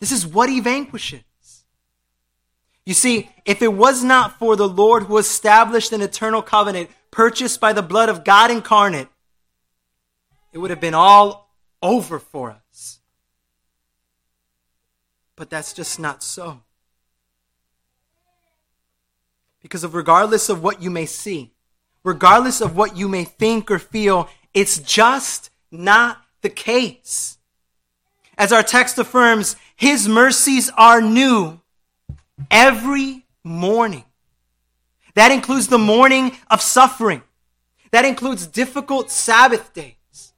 This 0.00 0.12
is 0.12 0.26
what 0.26 0.48
he 0.48 0.60
vanquishes. 0.60 1.22
You 2.84 2.94
see, 2.94 3.30
if 3.44 3.62
it 3.62 3.72
was 3.72 4.02
not 4.02 4.38
for 4.38 4.56
the 4.56 4.68
Lord 4.68 5.04
who 5.04 5.18
established 5.18 5.92
an 5.92 6.02
eternal 6.02 6.42
covenant 6.42 6.90
purchased 7.12 7.60
by 7.60 7.72
the 7.72 7.82
blood 7.82 8.08
of 8.08 8.24
God 8.24 8.50
incarnate, 8.50 9.08
it 10.52 10.58
would 10.58 10.70
have 10.70 10.80
been 10.80 10.94
all 10.94 11.48
over 11.80 12.18
for 12.18 12.50
us. 12.50 12.61
But 15.36 15.50
that's 15.50 15.72
just 15.72 15.98
not 15.98 16.22
so. 16.22 16.60
Because 19.60 19.84
of 19.84 19.94
regardless 19.94 20.48
of 20.48 20.62
what 20.62 20.82
you 20.82 20.90
may 20.90 21.06
see, 21.06 21.52
regardless 22.02 22.60
of 22.60 22.76
what 22.76 22.96
you 22.96 23.08
may 23.08 23.24
think 23.24 23.70
or 23.70 23.78
feel, 23.78 24.28
it's 24.52 24.78
just 24.78 25.50
not 25.70 26.22
the 26.42 26.50
case. 26.50 27.38
As 28.36 28.52
our 28.52 28.62
text 28.62 28.98
affirms, 28.98 29.56
His 29.76 30.08
mercies 30.08 30.70
are 30.76 31.00
new 31.00 31.60
every 32.50 33.24
morning. 33.44 34.04
That 35.14 35.30
includes 35.30 35.68
the 35.68 35.78
morning 35.78 36.32
of 36.50 36.60
suffering. 36.60 37.22
That 37.90 38.04
includes 38.04 38.46
difficult 38.46 39.10
Sabbath 39.10 39.72
days. 39.72 40.32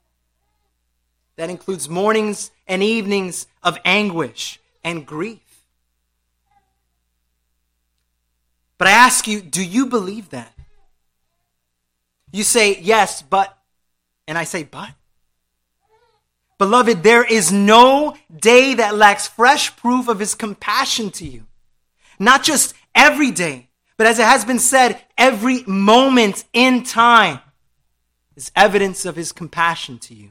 That 1.36 1.50
includes 1.50 1.88
mornings 1.88 2.50
and 2.66 2.82
evenings 2.82 3.46
of 3.62 3.78
anguish 3.84 4.60
and 4.84 5.06
grief. 5.06 5.40
But 8.78 8.88
I 8.88 8.92
ask 8.92 9.26
you, 9.26 9.40
do 9.40 9.64
you 9.64 9.86
believe 9.86 10.30
that? 10.30 10.52
You 12.32 12.42
say, 12.42 12.78
yes, 12.80 13.22
but, 13.22 13.56
and 14.28 14.36
I 14.36 14.44
say, 14.44 14.64
but. 14.64 14.90
Beloved, 16.58 17.02
there 17.02 17.24
is 17.24 17.50
no 17.50 18.16
day 18.36 18.74
that 18.74 18.94
lacks 18.94 19.26
fresh 19.26 19.74
proof 19.76 20.08
of 20.08 20.18
his 20.18 20.34
compassion 20.34 21.10
to 21.12 21.24
you. 21.24 21.46
Not 22.18 22.42
just 22.42 22.74
every 22.94 23.30
day, 23.30 23.68
but 23.96 24.06
as 24.06 24.18
it 24.18 24.24
has 24.24 24.44
been 24.44 24.58
said, 24.58 25.00
every 25.16 25.62
moment 25.66 26.44
in 26.52 26.82
time 26.82 27.40
is 28.36 28.50
evidence 28.56 29.04
of 29.04 29.16
his 29.16 29.32
compassion 29.32 29.98
to 30.00 30.14
you. 30.14 30.30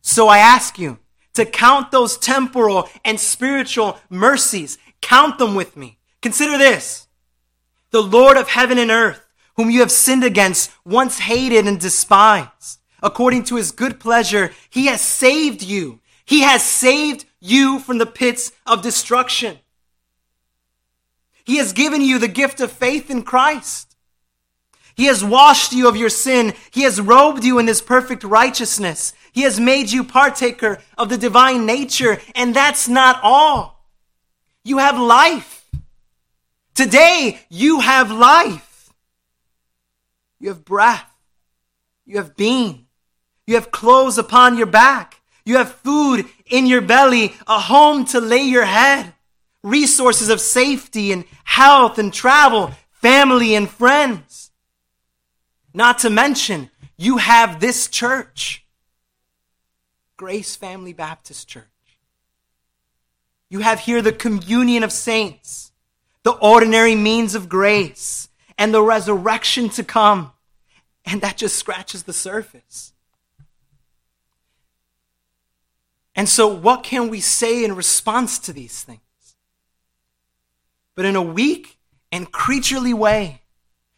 So 0.00 0.28
I 0.28 0.38
ask 0.38 0.78
you 0.78 0.98
to 1.34 1.44
count 1.44 1.90
those 1.90 2.16
temporal 2.16 2.88
and 3.04 3.20
spiritual 3.20 3.98
mercies. 4.08 4.78
Count 5.00 5.38
them 5.38 5.54
with 5.54 5.76
me. 5.76 5.98
Consider 6.22 6.56
this. 6.56 7.06
The 7.90 8.02
Lord 8.02 8.36
of 8.36 8.48
heaven 8.48 8.78
and 8.78 8.90
earth, 8.90 9.24
whom 9.56 9.70
you 9.70 9.80
have 9.80 9.90
sinned 9.92 10.24
against, 10.24 10.70
once 10.84 11.18
hated 11.18 11.66
and 11.66 11.78
despised. 11.78 12.80
According 13.02 13.44
to 13.44 13.56
his 13.56 13.70
good 13.70 14.00
pleasure, 14.00 14.52
he 14.70 14.86
has 14.86 15.00
saved 15.00 15.62
you. 15.62 16.00
He 16.24 16.40
has 16.40 16.62
saved 16.62 17.26
you 17.40 17.78
from 17.78 17.98
the 17.98 18.06
pits 18.06 18.52
of 18.66 18.82
destruction. 18.82 19.58
He 21.44 21.58
has 21.58 21.74
given 21.74 22.00
you 22.00 22.18
the 22.18 22.28
gift 22.28 22.60
of 22.60 22.72
faith 22.72 23.10
in 23.10 23.22
Christ. 23.22 23.94
He 24.96 25.04
has 25.06 25.22
washed 25.22 25.72
you 25.72 25.88
of 25.88 25.96
your 25.96 26.08
sin. 26.08 26.54
He 26.70 26.82
has 26.82 27.00
robed 27.00 27.44
you 27.44 27.58
in 27.58 27.66
his 27.66 27.82
perfect 27.82 28.24
righteousness. 28.24 29.12
He 29.34 29.42
has 29.42 29.60
made 29.60 29.92
you 29.92 30.02
partaker 30.04 30.78
of 30.96 31.10
the 31.10 31.18
divine 31.18 31.66
nature. 31.66 32.18
And 32.34 32.56
that's 32.56 32.88
not 32.88 33.20
all. 33.22 33.84
You 34.64 34.78
have 34.78 34.98
life. 34.98 35.68
Today, 36.74 37.40
you 37.50 37.80
have 37.80 38.10
life. 38.10 38.90
You 40.40 40.48
have 40.48 40.64
breath. 40.64 41.10
You 42.06 42.16
have 42.16 42.36
being. 42.36 42.86
You 43.46 43.56
have 43.56 43.70
clothes 43.70 44.16
upon 44.16 44.56
your 44.56 44.66
back. 44.66 45.20
You 45.44 45.58
have 45.58 45.70
food 45.72 46.24
in 46.46 46.66
your 46.66 46.80
belly, 46.80 47.34
a 47.46 47.60
home 47.60 48.06
to 48.06 48.20
lay 48.20 48.42
your 48.42 48.64
head 48.64 49.14
resources 49.64 50.28
of 50.28 50.40
safety 50.40 51.10
and 51.10 51.24
health 51.42 51.98
and 51.98 52.12
travel, 52.12 52.70
family 52.92 53.56
and 53.56 53.68
friends. 53.68 54.52
Not 55.72 55.98
to 56.00 56.10
mention, 56.10 56.70
you 56.96 57.16
have 57.16 57.58
this 57.58 57.88
church, 57.88 58.63
Grace 60.16 60.56
Family 60.56 60.92
Baptist 60.92 61.48
Church. 61.48 61.64
You 63.48 63.60
have 63.60 63.80
here 63.80 64.02
the 64.02 64.12
communion 64.12 64.82
of 64.82 64.92
saints, 64.92 65.72
the 66.22 66.32
ordinary 66.32 66.94
means 66.94 67.34
of 67.34 67.48
grace, 67.48 68.28
and 68.58 68.72
the 68.72 68.82
resurrection 68.82 69.68
to 69.70 69.84
come. 69.84 70.32
And 71.04 71.20
that 71.20 71.36
just 71.36 71.56
scratches 71.56 72.04
the 72.04 72.12
surface. 72.12 72.92
And 76.16 76.28
so, 76.28 76.46
what 76.46 76.82
can 76.82 77.10
we 77.10 77.20
say 77.20 77.64
in 77.64 77.74
response 77.74 78.38
to 78.40 78.52
these 78.52 78.82
things? 78.82 79.00
but 80.94 81.04
in 81.04 81.16
a 81.16 81.22
weak 81.22 81.78
and 82.12 82.30
creaturely 82.30 82.94
way 82.94 83.42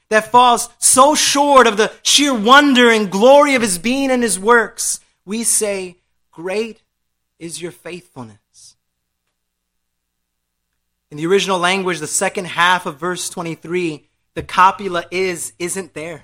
that 0.09 0.31
falls 0.31 0.69
so 0.79 1.15
short 1.15 1.67
of 1.67 1.77
the 1.77 1.93
sheer 2.03 2.35
wonder 2.35 2.91
and 2.91 3.11
glory 3.11 3.55
of 3.55 3.63
his 3.63 3.79
being 3.79 4.11
and 4.11 4.23
his 4.23 4.39
works, 4.39 5.01
we 5.25 5.43
say, 5.43 5.97
Great 6.37 6.83
is 7.39 7.63
your 7.63 7.71
faithfulness. 7.71 8.77
In 11.11 11.17
the 11.17 11.25
original 11.25 11.59
language, 11.59 11.99
the 11.99 12.07
second 12.07 12.45
half 12.45 12.85
of 12.85 13.01
verse 13.01 13.31
23, 13.31 14.07
the 14.35 14.43
copula 14.43 15.07
is, 15.11 15.55
isn't 15.59 15.95
there. 15.95 16.23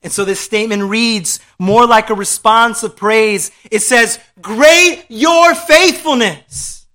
And 0.00 0.12
so 0.12 0.24
this 0.24 0.38
statement 0.38 0.84
reads 0.84 1.40
more 1.58 1.88
like 1.88 2.08
a 2.08 2.14
response 2.14 2.84
of 2.84 2.94
praise. 2.94 3.50
It 3.68 3.80
says, 3.80 4.20
Great 4.40 5.06
your 5.08 5.56
faithfulness. 5.56 6.86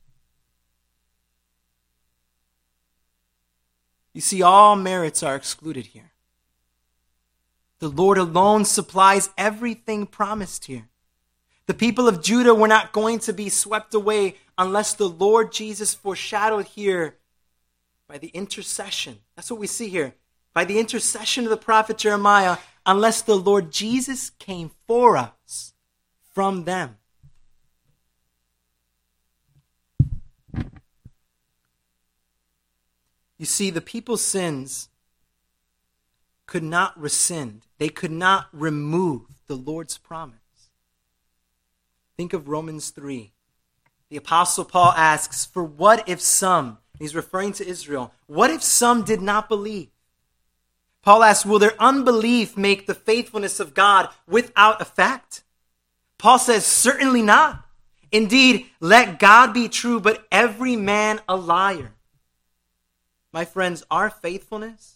You 4.13 4.21
see, 4.21 4.41
all 4.41 4.77
merits 4.77 5.21
are 5.21 5.35
excluded 5.35 5.87
here. 5.87 6.13
The 7.79 7.89
Lord 7.89 8.17
alone 8.17 8.63
supplies 8.63 9.31
everything 9.37 10.05
promised 10.05 10.63
here. 10.65 10.87
The 11.67 11.73
people 11.73 12.07
of 12.07 12.23
Judah 12.23 12.55
were 12.55 12.67
not 12.67 12.93
going 12.93 13.19
to 13.19 13.33
be 13.33 13.49
swept 13.49 13.93
away 13.93 14.35
unless 14.57 14.93
the 14.93 15.09
Lord 15.09 15.51
Jesus 15.51 15.93
foreshadowed 15.93 16.65
here 16.65 17.17
by 18.07 18.17
the 18.17 18.29
intercession. 18.29 19.19
That's 19.35 19.51
what 19.51 19.59
we 19.59 19.67
see 19.67 19.89
here. 19.89 20.15
By 20.53 20.63
the 20.63 20.79
intercession 20.79 21.43
of 21.43 21.49
the 21.49 21.57
prophet 21.57 21.97
Jeremiah, 21.97 22.57
unless 22.85 23.21
the 23.21 23.35
Lord 23.35 23.71
Jesus 23.71 24.29
came 24.31 24.71
for 24.87 25.17
us 25.17 25.73
from 26.33 26.63
them. 26.63 26.97
You 33.37 33.45
see, 33.45 33.69
the 33.69 33.81
people's 33.81 34.23
sins 34.23 34.89
could 36.47 36.63
not 36.63 36.99
rescind, 36.99 37.63
they 37.77 37.89
could 37.89 38.11
not 38.11 38.47
remove 38.53 39.23
the 39.47 39.55
Lord's 39.55 39.97
promise. 39.97 40.46
Think 42.17 42.33
of 42.33 42.49
Romans 42.49 42.89
3. 42.89 43.31
The 44.09 44.17
Apostle 44.17 44.65
Paul 44.65 44.93
asks, 44.93 45.45
For 45.45 45.63
what 45.63 46.09
if 46.09 46.19
some, 46.19 46.79
he's 46.97 47.15
referring 47.15 47.53
to 47.53 47.67
Israel, 47.67 48.11
what 48.25 48.49
if 48.49 48.63
some 48.63 49.03
did 49.03 49.21
not 49.21 49.47
believe? 49.47 49.89
Paul 51.03 51.23
asks, 51.23 51.45
Will 51.45 51.59
their 51.59 51.79
unbelief 51.79 52.57
make 52.57 52.87
the 52.87 52.95
faithfulness 52.95 53.59
of 53.59 53.73
God 53.73 54.09
without 54.27 54.81
effect? 54.81 55.43
Paul 56.17 56.39
says, 56.39 56.65
Certainly 56.65 57.21
not. 57.21 57.65
Indeed, 58.11 58.67
let 58.79 59.19
God 59.19 59.53
be 59.53 59.69
true, 59.69 59.99
but 59.99 60.25
every 60.31 60.75
man 60.75 61.19
a 61.29 61.35
liar. 61.35 61.93
My 63.31 63.45
friends, 63.45 63.83
our 63.91 64.09
faithfulness, 64.09 64.95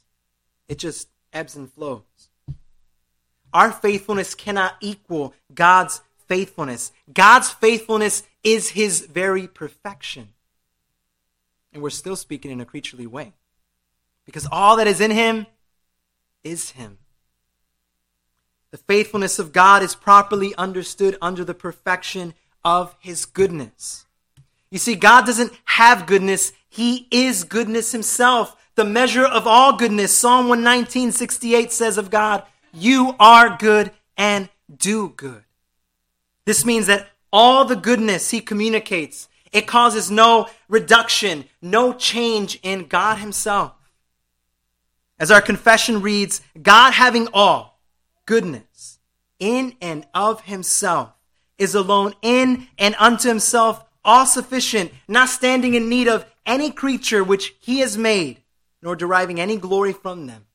it 0.67 0.79
just 0.79 1.09
ebbs 1.33 1.55
and 1.55 1.71
flows. 1.71 2.29
our 3.53 3.71
faithfulness 3.71 4.33
cannot 4.33 4.75
equal 4.81 5.33
God's 5.53 6.01
faithfulness. 6.31 6.93
God's 7.13 7.49
faithfulness 7.49 8.23
is 8.41 8.69
his 8.69 9.01
very 9.01 9.47
perfection. 9.47 10.29
And 11.73 11.83
we're 11.83 11.89
still 11.89 12.15
speaking 12.15 12.51
in 12.51 12.61
a 12.61 12.65
creaturely 12.65 13.05
way. 13.05 13.33
Because 14.25 14.47
all 14.49 14.77
that 14.77 14.87
is 14.87 15.01
in 15.01 15.11
him 15.11 15.45
is 16.41 16.69
him. 16.69 16.99
The 18.71 18.77
faithfulness 18.77 19.39
of 19.39 19.51
God 19.51 19.83
is 19.83 19.93
properly 19.93 20.55
understood 20.55 21.17
under 21.21 21.43
the 21.43 21.53
perfection 21.53 22.33
of 22.63 22.95
his 23.01 23.25
goodness. 23.25 24.05
You 24.69 24.79
see, 24.79 24.95
God 24.95 25.25
doesn't 25.25 25.51
have 25.65 26.05
goodness, 26.05 26.53
he 26.69 27.09
is 27.11 27.43
goodness 27.43 27.91
himself. 27.91 28.55
The 28.75 28.85
measure 28.85 29.25
of 29.25 29.47
all 29.47 29.75
goodness. 29.75 30.17
Psalm 30.17 30.47
119, 30.47 31.11
68 31.11 31.73
says 31.73 31.97
of 31.97 32.09
God, 32.09 32.45
You 32.71 33.15
are 33.19 33.57
good 33.57 33.91
and 34.15 34.47
do 34.73 35.09
good. 35.09 35.43
This 36.45 36.65
means 36.65 36.87
that 36.87 37.09
all 37.31 37.65
the 37.65 37.75
goodness 37.75 38.31
he 38.31 38.41
communicates, 38.41 39.27
it 39.51 39.67
causes 39.67 40.09
no 40.09 40.47
reduction, 40.67 41.45
no 41.61 41.93
change 41.93 42.59
in 42.63 42.87
God 42.87 43.17
himself. 43.17 43.73
As 45.19 45.29
our 45.29 45.41
confession 45.41 46.01
reads, 46.01 46.41
God 46.61 46.93
having 46.93 47.27
all 47.33 47.79
goodness 48.25 48.99
in 49.39 49.75
and 49.81 50.05
of 50.13 50.41
himself 50.41 51.13
is 51.57 51.75
alone 51.75 52.13
in 52.21 52.67
and 52.77 52.95
unto 52.97 53.27
himself 53.27 53.83
all 54.03 54.25
sufficient, 54.25 54.91
not 55.07 55.29
standing 55.29 55.75
in 55.75 55.89
need 55.89 56.07
of 56.07 56.25
any 56.45 56.71
creature 56.71 57.23
which 57.23 57.53
he 57.59 57.79
has 57.79 57.97
made, 57.97 58.41
nor 58.81 58.95
deriving 58.95 59.39
any 59.39 59.57
glory 59.57 59.93
from 59.93 60.25
them, 60.25 60.45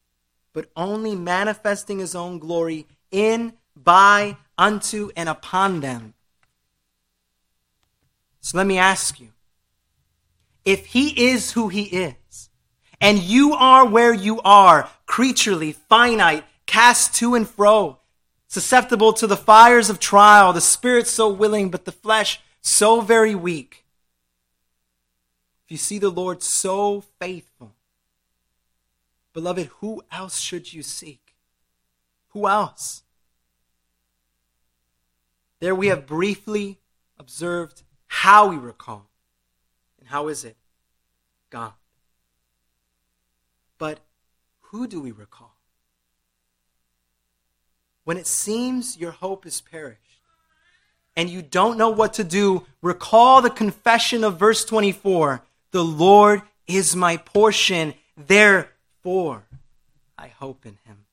but 0.53 0.69
only 0.75 1.15
manifesting 1.15 2.01
his 2.01 2.15
own 2.15 2.39
glory 2.41 2.87
in, 3.13 3.53
by, 3.77 4.37
unto, 4.59 5.11
and 5.17 5.29
upon 5.29 5.81
them. 5.81 6.15
So 8.41 8.59
let 8.59 8.67
me 8.67 8.79
ask 8.79 9.19
you 9.21 9.29
if 10.65 10.87
he 10.87 11.31
is 11.31 11.53
who 11.53 11.69
he 11.69 11.85
is, 11.85 12.51
and 13.01 13.19
you 13.19 13.55
are 13.55 13.87
where 13.87 14.13
you 14.13 14.41
are, 14.43 14.89
creaturely, 15.07 15.73
finite, 15.73 16.45
cast 16.67 17.15
to 17.17 17.35
and 17.35 17.49
fro, 17.49 17.99
susceptible 18.49 19.13
to 19.15 19.27
the 19.27 19.37
fires 19.37 19.91
of 19.91 20.01
trial, 20.01 20.53
the 20.53 20.61
spirit 20.61 21.07
so 21.07 21.29
willing, 21.29 21.71
but 21.71 21.85
the 21.85 21.93
flesh 21.93 22.41
so 22.61 23.01
very 23.01 23.35
weak. 23.35 23.85
If 25.65 25.73
you 25.73 25.77
see 25.77 25.99
the 25.99 26.11
Lord 26.11 26.43
so 26.43 27.03
faithful, 27.21 27.75
beloved, 29.33 29.67
who 29.81 30.03
else 30.11 30.39
should 30.39 30.73
you 30.73 30.83
seek? 30.83 31.35
Who 32.29 32.47
else? 32.47 33.03
There 35.61 35.75
we 35.75 35.89
have 35.89 36.07
briefly 36.07 36.79
observed 37.19 37.83
how 38.07 38.49
we 38.49 38.57
recall. 38.57 39.09
And 39.99 40.09
how 40.09 40.29
is 40.29 40.45
it? 40.45 40.57
God. 41.51 41.73
But 43.79 44.01
who 44.61 44.87
do 44.87 45.01
we 45.01 45.13
recall? 45.13 45.55
When 48.05 48.17
it 48.17 48.27
seems 48.27 48.97
your 48.97 49.11
hope 49.11 49.47
is 49.47 49.61
perished 49.61 50.01
and 51.17 51.29
you 51.29 51.43
don't 51.43 51.79
know 51.79 51.91
what 51.91 52.15
to 52.15 52.25
do, 52.25 52.67
recall 52.83 53.43
the 53.43 53.51
confession 53.51 54.23
of 54.23 54.39
verse 54.39 54.65
24 54.65 55.43
The 55.73 55.85
Lord 55.85 56.43
is 56.67 56.95
my 56.95 57.17
portion, 57.17 57.95
therefore 58.17 59.45
I 60.19 60.29
hope 60.29 60.67
in 60.67 60.79
him. 60.85 61.06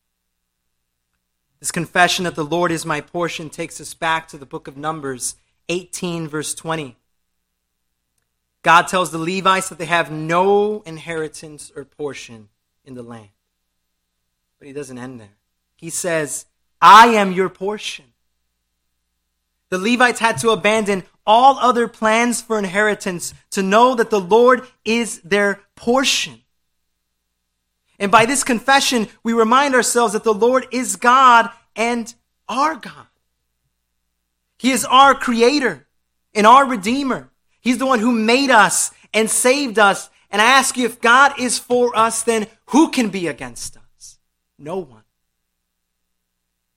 This 1.64 1.72
confession 1.72 2.26
that 2.26 2.36
the 2.36 2.44
Lord 2.44 2.74
is 2.74 2.86
my 2.86 3.00
portion 3.00 3.50
takes 3.50 3.80
us 3.80 3.94
back 3.94 4.28
to 4.28 4.38
the 4.38 4.46
book 4.46 4.68
of 4.68 4.76
Numbers 4.76 5.38
18, 5.70 6.28
verse 6.28 6.54
20. 6.54 6.98
God 8.64 8.90
tells 8.90 9.12
the 9.12 9.18
Levites 9.18 9.70
that 9.70 9.78
they 9.78 9.86
have 9.86 10.12
no 10.12 10.82
inheritance 10.82 11.72
or 11.74 11.86
portion 11.86 12.50
in 12.84 12.96
the 12.96 13.02
land. 13.02 13.30
But 14.60 14.68
he 14.68 14.74
doesn't 14.74 14.98
end 14.98 15.22
there. 15.22 15.38
He 15.78 15.90
says, 15.90 16.48
I 16.82 17.08
am 17.14 17.32
your 17.32 17.48
portion. 17.48 18.08
The 19.70 19.78
Levites 19.78 20.20
had 20.20 20.40
to 20.40 20.50
abandon 20.50 21.04
all 21.26 21.58
other 21.60 21.88
plans 21.88 22.42
for 22.42 22.60
inheritance 22.60 23.34
to 23.52 23.64
know 23.64 23.96
that 23.96 24.10
the 24.10 24.20
Lord 24.20 24.68
is 24.84 25.22
their 25.22 25.62
portion. 25.76 26.43
And 28.00 28.12
by 28.12 28.26
this 28.26 28.44
confession, 28.44 29.08
we 29.24 29.34
remind 29.34 29.76
ourselves 29.76 30.14
that 30.14 30.24
the 30.24 30.34
Lord 30.34 30.68
is 30.72 30.96
God 30.96 31.50
and 31.76 32.14
our 32.50 32.76
God. 32.76 33.08
He 34.58 34.72
is 34.72 34.86
our 34.86 35.14
creator 35.14 35.88
and 36.34 36.48
our 36.48 36.66
redeemer. 36.66 37.30
He's 37.62 37.78
the 37.78 37.86
one 37.86 38.00
who 38.00 38.12
made 38.12 38.50
us 38.50 38.92
and 39.14 39.30
saved 39.30 39.78
us. 39.78 40.10
And 40.32 40.42
I 40.42 40.46
ask 40.46 40.78
you, 40.78 40.86
if 40.86 41.00
God 41.00 41.40
is 41.40 41.60
for 41.60 41.96
us, 41.96 42.24
then 42.24 42.48
who 42.68 42.90
can 42.90 43.10
be 43.10 43.28
against 43.28 43.78
us? 43.78 44.18
No 44.58 44.78
one. 44.78 45.04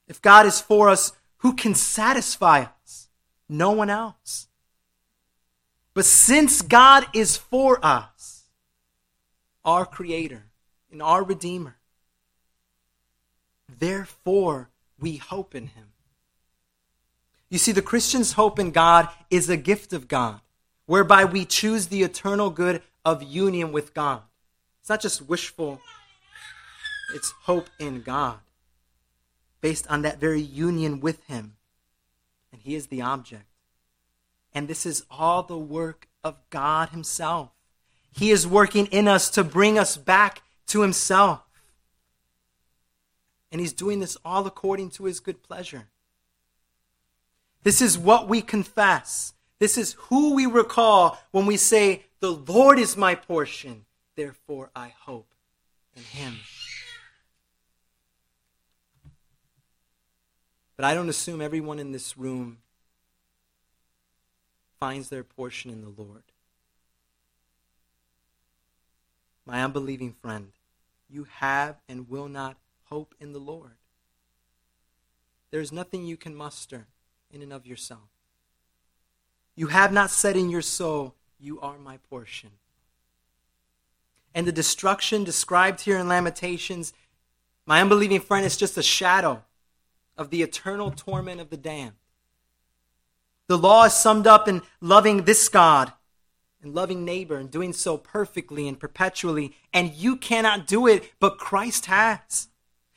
If 0.09 0.21
God 0.21 0.47
is 0.47 0.61
for 0.61 0.89
us, 0.89 1.12
who 1.39 1.55
can 1.55 1.75
satisfy 1.75 2.67
us? 2.85 3.09
No 3.49 3.71
one 3.71 3.91
else. 3.91 4.49
But 5.95 6.05
since 6.05 6.61
God 6.62 7.07
is 7.14 7.37
for 7.37 7.85
us, 7.85 8.45
our 9.64 9.87
Creator 9.87 10.45
and 10.91 11.03
our 11.03 11.22
Redeemer, 11.22 11.76
therefore 13.78 14.70
we 14.99 15.16
hope 15.16 15.55
in 15.55 15.68
Him. 15.68 15.89
You 17.49 17.59
see, 17.59 17.72
the 17.72 17.82
Christian's 17.82 18.32
hope 18.32 18.59
in 18.59 18.70
God 18.70 19.09
is 19.30 19.49
a 19.49 19.57
gift 19.57 19.93
of 19.93 20.09
God, 20.09 20.41
whereby 20.87 21.24
we 21.24 21.45
choose 21.45 21.87
the 21.87 22.03
eternal 22.03 22.51
good 22.51 22.82
of 23.05 23.22
union 23.22 23.72
with 23.72 23.95
God. 23.95 24.22
It's 24.80 24.89
not 24.89 25.01
just 25.01 25.22
wishful, 25.22 25.80
it's 27.14 27.32
hope 27.43 27.68
in 27.78 28.03
God, 28.03 28.39
based 29.61 29.87
on 29.89 30.03
that 30.03 30.18
very 30.18 30.41
union 30.41 31.01
with 31.01 31.24
Him. 31.24 31.57
And 32.53 32.61
He 32.62 32.74
is 32.74 32.89
the 32.89 33.03
object. 33.03 33.45
And 34.53 34.68
this 34.68 34.87
is 34.87 35.05
all 35.11 35.43
the 35.43 35.59
work 35.59 36.09
of 36.24 36.39
God 36.51 36.89
Himself. 36.89 37.51
He 38.12 38.30
is 38.30 38.47
working 38.47 38.87
in 38.87 39.07
us 39.07 39.28
to 39.30 39.45
bring 39.45 39.78
us 39.78 39.97
back 39.97 40.43
to 40.69 40.83
Himself. 40.83 41.43
And 43.53 43.61
He's 43.61 43.73
doing 43.73 44.01
this 44.01 44.17
all 44.25 44.47
according 44.47 44.91
to 44.91 45.05
His 45.05 45.21
good 45.21 45.43
pleasure. 45.43 45.89
This 47.62 47.81
is 47.81 47.99
what 47.99 48.29
we 48.29 48.43
confess. 48.43 49.33
This 49.59 49.79
is 49.79 49.95
who 49.99 50.35
we 50.35 50.47
recall 50.47 51.19
when 51.31 51.47
we 51.47 51.57
say, 51.57 52.05
The 52.21 52.33
Lord 52.33 52.79
is 52.79 52.97
my 52.97 53.14
portion, 53.14 53.87
therefore 54.14 54.71
I 54.75 54.93
hope 55.01 55.33
in 55.97 56.03
Him. 56.03 56.37
But 60.77 60.85
I 60.85 60.95
don't 60.95 61.09
assume 61.09 61.41
everyone 61.41 61.79
in 61.79 61.93
this 61.93 62.19
room 62.19 62.59
finds 64.79 65.09
their 65.09 65.25
portion 65.25 65.71
in 65.71 65.81
the 65.81 66.03
Lord. 66.03 66.23
My 69.47 69.64
unbelieving 69.64 70.14
friend, 70.21 70.53
you 71.09 71.25
have 71.25 71.77
and 71.89 72.09
will 72.09 72.29
not 72.29 72.57
hope 72.85 73.15
in 73.21 73.33
the 73.33 73.39
Lord. 73.39 73.77
There 75.51 75.61
is 75.61 75.73
nothing 75.73 76.05
you 76.05 76.17
can 76.17 76.35
muster 76.35 76.87
in 77.31 77.43
and 77.43 77.53
of 77.53 77.67
yourself. 77.67 78.09
You 79.55 79.69
have 79.69 79.93
not 79.93 80.11
said 80.11 80.37
in 80.37 80.51
your 80.51 80.63
soul, 80.63 81.15
You 81.39 81.61
are 81.61 81.79
my 81.79 81.97
portion. 82.11 82.51
And 84.35 84.47
the 84.47 84.53
destruction 84.53 85.25
described 85.25 85.81
here 85.81 85.97
in 85.97 86.09
Lamentations, 86.09 86.93
my 87.65 87.81
unbelieving 87.81 88.21
friend, 88.21 88.45
is 88.45 88.57
just 88.57 88.77
a 88.77 88.83
shadow 88.83 89.43
of 90.19 90.31
the 90.31 90.43
eternal 90.43 90.91
torment 90.91 91.41
of 91.41 91.49
the 91.49 91.57
damned. 91.57 91.95
The 93.49 93.57
law 93.57 93.85
is 93.85 93.95
summed 93.95 94.27
up 94.27 94.49
in 94.49 94.63
loving 94.81 95.25
this 95.25 95.49
God 95.49 95.93
and 96.67 96.75
loving 96.75 97.05
neighbor 97.05 97.37
and 97.37 97.49
doing 97.49 97.73
so 97.73 97.97
perfectly 97.97 98.67
and 98.67 98.79
perpetually. 98.79 99.55
And 99.73 99.95
you 99.95 100.17
cannot 100.17 100.67
do 100.67 100.89
it, 100.89 101.12
but 101.21 101.39
Christ 101.39 101.87
has. 101.87 102.49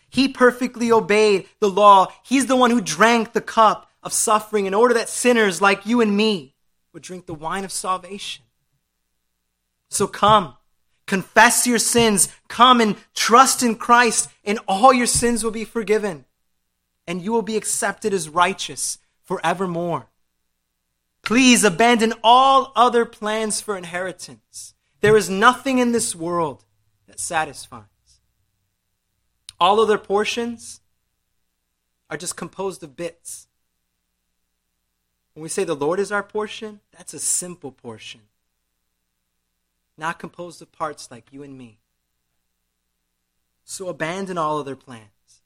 He 0.09 0.28
perfectly 0.28 0.91
obeyed 0.91 1.47
the 1.59 1.70
law. 1.70 2.07
He's 2.24 2.47
the 2.47 2.55
one 2.55 2.72
who 2.72 2.82
drank 2.82 3.34
the 3.34 3.41
cup 3.41 3.88
of 4.01 4.11
suffering 4.11 4.65
in 4.65 4.74
order 4.74 4.95
that 4.95 5.07
sinners 5.07 5.61
like 5.61 5.86
you 5.86 6.01
and 6.01 6.17
me 6.17 6.55
would 6.93 7.03
drink 7.03 7.28
the 7.28 7.34
wine 7.36 7.63
of 7.63 7.72
salvation. 7.72 8.43
So 9.91 10.07
come, 10.07 10.55
confess 11.05 11.67
your 11.67 11.78
sins, 11.78 12.30
come 12.47 12.82
and 12.82 12.95
trust 13.13 13.61
in 13.61 13.76
Christ, 13.76 14.30
and 14.43 14.57
all 14.67 14.91
your 14.93 15.05
sins 15.05 15.43
will 15.43 15.51
be 15.51 15.65
forgiven, 15.65 16.26
and 17.05 17.22
you 17.22 17.32
will 17.32 17.43
be 17.43 17.57
accepted 17.57 18.13
as 18.13 18.30
righteous 18.30 18.97
forevermore. 19.26 20.07
Please 21.30 21.63
abandon 21.63 22.11
all 22.23 22.71
other 22.75 23.05
plans 23.05 23.61
for 23.61 23.77
inheritance. 23.77 24.73
There 24.99 25.15
is 25.15 25.30
nothing 25.30 25.77
in 25.77 25.91
this 25.91 26.15
world 26.15 26.65
that 27.05 27.19
satisfies. 27.19 27.84
All 29.59 29.80
other 29.80 29.99
portions 29.99 30.82
are 32.09 32.17
just 32.17 32.36
composed 32.36 32.82
of 32.82 32.95
bits. 32.95 33.47
When 35.36 35.43
we 35.43 35.49
say 35.49 35.63
the 35.63 35.75
Lord 35.75 35.99
is 35.99 36.11
our 36.11 36.23
portion, 36.23 36.80
that's 36.97 37.13
a 37.13 37.19
simple 37.19 37.71
portion, 37.71 38.21
not 39.99 40.17
composed 40.17 40.63
of 40.63 40.71
parts 40.71 41.11
like 41.11 41.32
you 41.32 41.43
and 41.43 41.55
me. 41.55 41.77
So 43.63 43.88
abandon 43.88 44.39
all 44.39 44.57
other 44.57 44.75
plans 44.75 45.43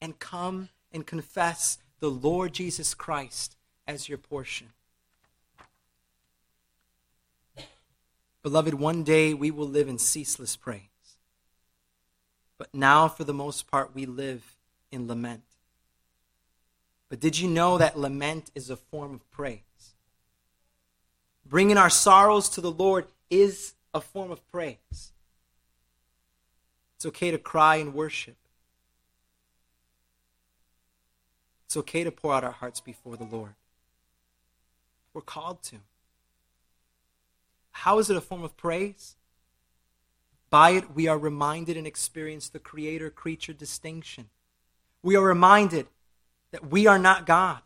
and 0.00 0.20
come 0.20 0.68
and 0.92 1.04
confess 1.04 1.78
the 1.98 2.12
Lord 2.12 2.52
Jesus 2.52 2.94
Christ 2.94 3.56
as 3.88 4.08
your 4.08 4.18
portion. 4.18 4.68
Beloved, 8.46 8.74
one 8.74 9.02
day 9.02 9.34
we 9.34 9.50
will 9.50 9.66
live 9.66 9.88
in 9.88 9.98
ceaseless 9.98 10.54
praise. 10.54 10.82
But 12.58 12.72
now, 12.72 13.08
for 13.08 13.24
the 13.24 13.34
most 13.34 13.68
part, 13.68 13.92
we 13.92 14.06
live 14.06 14.54
in 14.92 15.08
lament. 15.08 15.42
But 17.08 17.18
did 17.18 17.40
you 17.40 17.48
know 17.48 17.76
that 17.76 17.98
lament 17.98 18.52
is 18.54 18.70
a 18.70 18.76
form 18.76 19.14
of 19.14 19.28
praise? 19.32 19.94
Bringing 21.44 21.76
our 21.76 21.90
sorrows 21.90 22.48
to 22.50 22.60
the 22.60 22.70
Lord 22.70 23.08
is 23.30 23.74
a 23.92 24.00
form 24.00 24.30
of 24.30 24.48
praise. 24.52 25.10
It's 26.94 27.06
okay 27.06 27.32
to 27.32 27.38
cry 27.38 27.76
and 27.78 27.94
worship. 27.94 28.36
It's 31.64 31.76
okay 31.78 32.04
to 32.04 32.12
pour 32.12 32.32
out 32.32 32.44
our 32.44 32.52
hearts 32.52 32.78
before 32.78 33.16
the 33.16 33.24
Lord. 33.24 33.56
We're 35.12 35.20
called 35.20 35.64
to. 35.64 35.78
How 37.80 37.98
is 37.98 38.08
it 38.08 38.16
a 38.16 38.22
form 38.22 38.42
of 38.42 38.56
praise? 38.56 39.16
By 40.48 40.70
it, 40.70 40.94
we 40.94 41.08
are 41.08 41.18
reminded 41.18 41.76
and 41.76 41.86
experience 41.86 42.48
the 42.48 42.58
creator 42.58 43.10
creature 43.10 43.52
distinction. 43.52 44.30
We 45.02 45.14
are 45.14 45.22
reminded 45.22 45.86
that 46.52 46.70
we 46.70 46.86
are 46.86 46.98
not 46.98 47.26
God. 47.26 47.60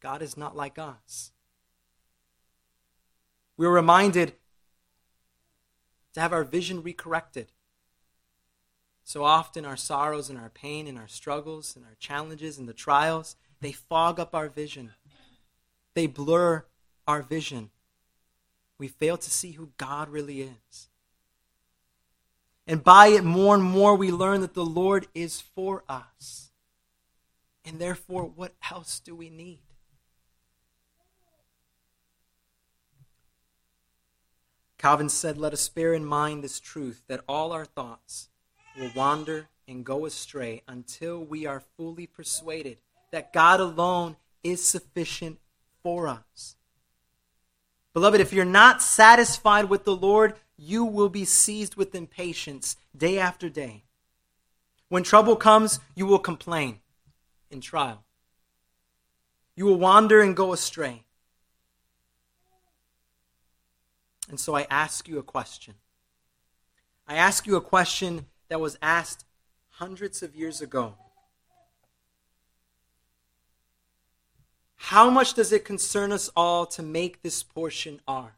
God 0.00 0.20
is 0.20 0.36
not 0.36 0.54
like 0.54 0.78
us. 0.78 1.32
We 3.56 3.66
are 3.66 3.72
reminded 3.72 4.34
to 6.12 6.20
have 6.20 6.34
our 6.34 6.44
vision 6.44 6.82
recorrected. 6.82 7.46
So 9.04 9.24
often, 9.24 9.64
our 9.64 9.76
sorrows 9.76 10.28
and 10.28 10.38
our 10.38 10.50
pain 10.50 10.86
and 10.86 10.98
our 10.98 11.08
struggles 11.08 11.74
and 11.74 11.86
our 11.86 11.96
challenges 11.98 12.58
and 12.58 12.68
the 12.68 12.74
trials, 12.74 13.36
they 13.62 13.72
fog 13.72 14.20
up 14.20 14.34
our 14.34 14.50
vision. 14.50 14.92
They 15.94 16.06
blur 16.06 16.66
our 17.10 17.22
vision. 17.22 17.70
We 18.78 18.88
fail 18.88 19.18
to 19.18 19.30
see 19.30 19.52
who 19.52 19.70
God 19.76 20.08
really 20.08 20.42
is. 20.42 20.88
And 22.66 22.84
by 22.84 23.08
it, 23.08 23.24
more 23.24 23.54
and 23.54 23.64
more, 23.64 23.96
we 23.96 24.12
learn 24.12 24.40
that 24.42 24.54
the 24.54 24.64
Lord 24.64 25.08
is 25.14 25.40
for 25.40 25.82
us. 25.88 26.52
And 27.64 27.78
therefore, 27.78 28.24
what 28.24 28.54
else 28.70 29.00
do 29.00 29.14
we 29.14 29.28
need? 29.28 29.58
Calvin 34.78 35.08
said, 35.08 35.36
Let 35.36 35.52
us 35.52 35.68
bear 35.68 35.92
in 35.92 36.04
mind 36.04 36.42
this 36.42 36.60
truth 36.60 37.02
that 37.08 37.24
all 37.28 37.52
our 37.52 37.66
thoughts 37.66 38.30
will 38.78 38.90
wander 38.94 39.48
and 39.68 39.84
go 39.84 40.06
astray 40.06 40.62
until 40.66 41.22
we 41.22 41.44
are 41.44 41.62
fully 41.76 42.06
persuaded 42.06 42.78
that 43.10 43.32
God 43.32 43.60
alone 43.60 44.16
is 44.42 44.64
sufficient 44.64 45.38
for 45.82 46.08
us. 46.08 46.56
Beloved, 47.92 48.20
if 48.20 48.32
you're 48.32 48.44
not 48.44 48.82
satisfied 48.82 49.68
with 49.68 49.84
the 49.84 49.96
Lord, 49.96 50.34
you 50.56 50.84
will 50.84 51.08
be 51.08 51.24
seized 51.24 51.74
with 51.74 51.94
impatience 51.94 52.76
day 52.96 53.18
after 53.18 53.48
day. 53.48 53.84
When 54.88 55.02
trouble 55.02 55.36
comes, 55.36 55.80
you 55.94 56.06
will 56.06 56.18
complain 56.18 56.80
in 57.50 57.60
trial. 57.60 58.04
You 59.56 59.64
will 59.66 59.78
wander 59.78 60.20
and 60.20 60.36
go 60.36 60.52
astray. 60.52 61.04
And 64.28 64.38
so 64.38 64.54
I 64.54 64.66
ask 64.70 65.08
you 65.08 65.18
a 65.18 65.24
question. 65.24 65.74
I 67.08 67.16
ask 67.16 67.46
you 67.46 67.56
a 67.56 67.60
question 67.60 68.26
that 68.48 68.60
was 68.60 68.78
asked 68.80 69.24
hundreds 69.70 70.22
of 70.22 70.36
years 70.36 70.60
ago. 70.60 70.94
How 74.84 75.10
much 75.10 75.34
does 75.34 75.52
it 75.52 75.64
concern 75.64 76.10
us 76.10 76.30
all 76.34 76.64
to 76.66 76.82
make 76.82 77.20
this 77.22 77.42
portion 77.42 78.00
ours? 78.08 78.32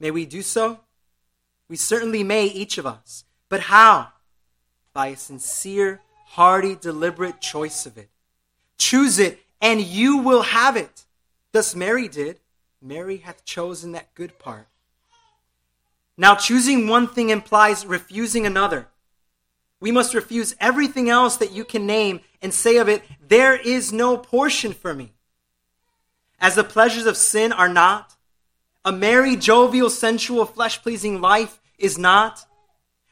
May 0.00 0.10
we 0.10 0.26
do 0.26 0.42
so? 0.42 0.80
We 1.68 1.76
certainly 1.76 2.22
may, 2.24 2.46
each 2.46 2.76
of 2.76 2.86
us. 2.86 3.24
But 3.48 3.60
how? 3.60 4.08
By 4.92 5.06
a 5.06 5.16
sincere, 5.16 6.02
hearty, 6.26 6.74
deliberate 6.74 7.40
choice 7.40 7.86
of 7.86 7.96
it. 7.96 8.10
Choose 8.78 9.18
it, 9.20 9.38
and 9.62 9.80
you 9.80 10.18
will 10.18 10.42
have 10.42 10.76
it. 10.76 11.04
Thus 11.52 11.74
Mary 11.74 12.08
did. 12.08 12.40
Mary 12.82 13.18
hath 13.18 13.44
chosen 13.44 13.92
that 13.92 14.12
good 14.14 14.38
part. 14.40 14.66
Now, 16.18 16.34
choosing 16.34 16.88
one 16.88 17.06
thing 17.06 17.30
implies 17.30 17.86
refusing 17.86 18.44
another. 18.44 18.88
We 19.80 19.92
must 19.92 20.14
refuse 20.14 20.56
everything 20.58 21.08
else 21.08 21.36
that 21.36 21.52
you 21.52 21.64
can 21.64 21.86
name 21.86 22.20
and 22.42 22.52
say 22.52 22.76
of 22.76 22.88
it, 22.88 23.02
There 23.26 23.56
is 23.56 23.92
no 23.92 24.16
portion 24.16 24.72
for 24.72 24.94
me. 24.94 25.12
As 26.38 26.54
the 26.54 26.64
pleasures 26.64 27.06
of 27.06 27.16
sin 27.16 27.52
are 27.52 27.68
not, 27.68 28.14
a 28.84 28.92
merry, 28.92 29.36
jovial, 29.36 29.90
sensual, 29.90 30.44
flesh 30.44 30.82
pleasing 30.82 31.20
life 31.20 31.60
is 31.78 31.98
not, 31.98 32.44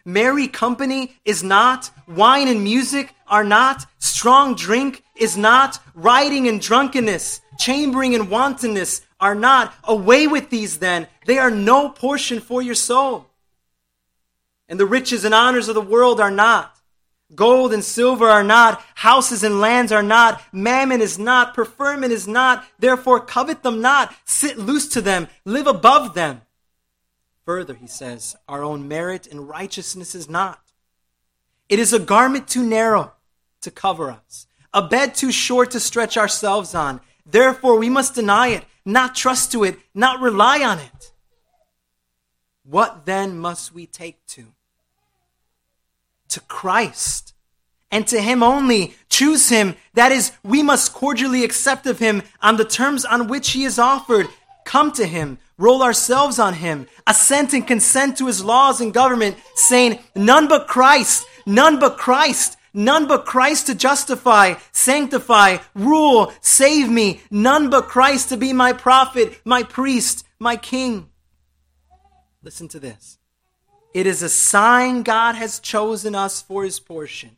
merry 0.04 0.46
company 0.46 1.16
is 1.24 1.42
not, 1.42 1.90
wine 2.06 2.48
and 2.48 2.62
music 2.62 3.14
are 3.26 3.44
not, 3.44 3.86
strong 3.98 4.54
drink 4.54 5.02
is 5.16 5.36
not, 5.36 5.78
riding 5.94 6.46
and 6.46 6.60
drunkenness, 6.60 7.40
chambering 7.58 8.14
and 8.14 8.30
wantonness 8.30 9.02
are 9.18 9.34
not. 9.34 9.72
Away 9.84 10.26
with 10.26 10.50
these 10.50 10.78
then. 10.78 11.06
They 11.24 11.38
are 11.38 11.50
no 11.50 11.88
portion 11.88 12.40
for 12.40 12.60
your 12.60 12.74
soul 12.74 13.30
and 14.68 14.80
the 14.80 14.86
riches 14.86 15.24
and 15.24 15.34
honors 15.34 15.68
of 15.68 15.74
the 15.74 15.80
world 15.80 16.20
are 16.20 16.30
not. 16.30 16.73
Gold 17.34 17.72
and 17.72 17.82
silver 17.82 18.28
are 18.28 18.44
not, 18.44 18.84
houses 18.96 19.42
and 19.42 19.60
lands 19.60 19.92
are 19.92 20.02
not, 20.02 20.42
mammon 20.52 21.00
is 21.00 21.18
not, 21.18 21.54
preferment 21.54 22.12
is 22.12 22.28
not, 22.28 22.64
therefore 22.78 23.20
covet 23.20 23.62
them 23.62 23.80
not, 23.80 24.14
sit 24.24 24.58
loose 24.58 24.88
to 24.88 25.00
them, 25.00 25.28
live 25.44 25.66
above 25.66 26.14
them. 26.14 26.42
Further, 27.44 27.74
he 27.74 27.86
says, 27.86 28.36
our 28.48 28.62
own 28.62 28.88
merit 28.88 29.26
and 29.26 29.48
righteousness 29.48 30.14
is 30.14 30.28
not. 30.28 30.60
It 31.68 31.78
is 31.78 31.92
a 31.92 31.98
garment 31.98 32.46
too 32.46 32.62
narrow 32.62 33.12
to 33.62 33.70
cover 33.70 34.10
us, 34.10 34.46
a 34.72 34.86
bed 34.86 35.14
too 35.14 35.32
short 35.32 35.70
to 35.72 35.80
stretch 35.80 36.16
ourselves 36.16 36.74
on. 36.74 37.00
Therefore, 37.26 37.78
we 37.78 37.88
must 37.88 38.14
deny 38.14 38.48
it, 38.48 38.64
not 38.84 39.14
trust 39.14 39.50
to 39.52 39.64
it, 39.64 39.78
not 39.94 40.20
rely 40.20 40.62
on 40.62 40.78
it. 40.78 41.12
What 42.64 43.06
then 43.06 43.38
must 43.38 43.74
we 43.74 43.86
take 43.86 44.24
to? 44.28 44.53
To 46.28 46.40
Christ 46.40 47.34
and 47.94 48.08
to 48.08 48.20
Him 48.20 48.42
only. 48.42 48.94
Choose 49.08 49.48
Him. 49.48 49.76
That 49.94 50.10
is, 50.10 50.32
we 50.42 50.64
must 50.64 50.92
cordially 50.92 51.44
accept 51.44 51.86
of 51.86 52.00
Him 52.00 52.22
on 52.42 52.56
the 52.56 52.64
terms 52.64 53.04
on 53.04 53.28
which 53.28 53.50
He 53.50 53.62
is 53.62 53.78
offered. 53.78 54.26
Come 54.64 54.90
to 54.92 55.06
Him, 55.06 55.38
roll 55.56 55.80
ourselves 55.80 56.40
on 56.40 56.54
Him, 56.54 56.88
assent 57.06 57.52
and 57.52 57.64
consent 57.64 58.18
to 58.18 58.26
His 58.26 58.44
laws 58.44 58.80
and 58.80 58.92
government, 58.92 59.36
saying, 59.54 60.00
None 60.16 60.48
but 60.48 60.66
Christ, 60.66 61.24
none 61.46 61.78
but 61.78 61.96
Christ, 61.96 62.56
none 62.72 63.06
but 63.06 63.26
Christ 63.26 63.66
to 63.66 63.76
justify, 63.76 64.54
sanctify, 64.72 65.58
rule, 65.76 66.32
save 66.40 66.90
me, 66.90 67.20
none 67.30 67.70
but 67.70 67.86
Christ 67.86 68.30
to 68.30 68.36
be 68.36 68.52
my 68.52 68.72
prophet, 68.72 69.40
my 69.44 69.62
priest, 69.62 70.26
my 70.40 70.56
king. 70.56 71.08
Listen 72.42 72.66
to 72.68 72.80
this. 72.80 73.18
It 73.94 74.08
is 74.08 74.22
a 74.22 74.28
sign 74.28 75.04
God 75.04 75.36
has 75.36 75.60
chosen 75.60 76.16
us 76.16 76.42
for 76.42 76.64
his 76.64 76.80
portion 76.80 77.36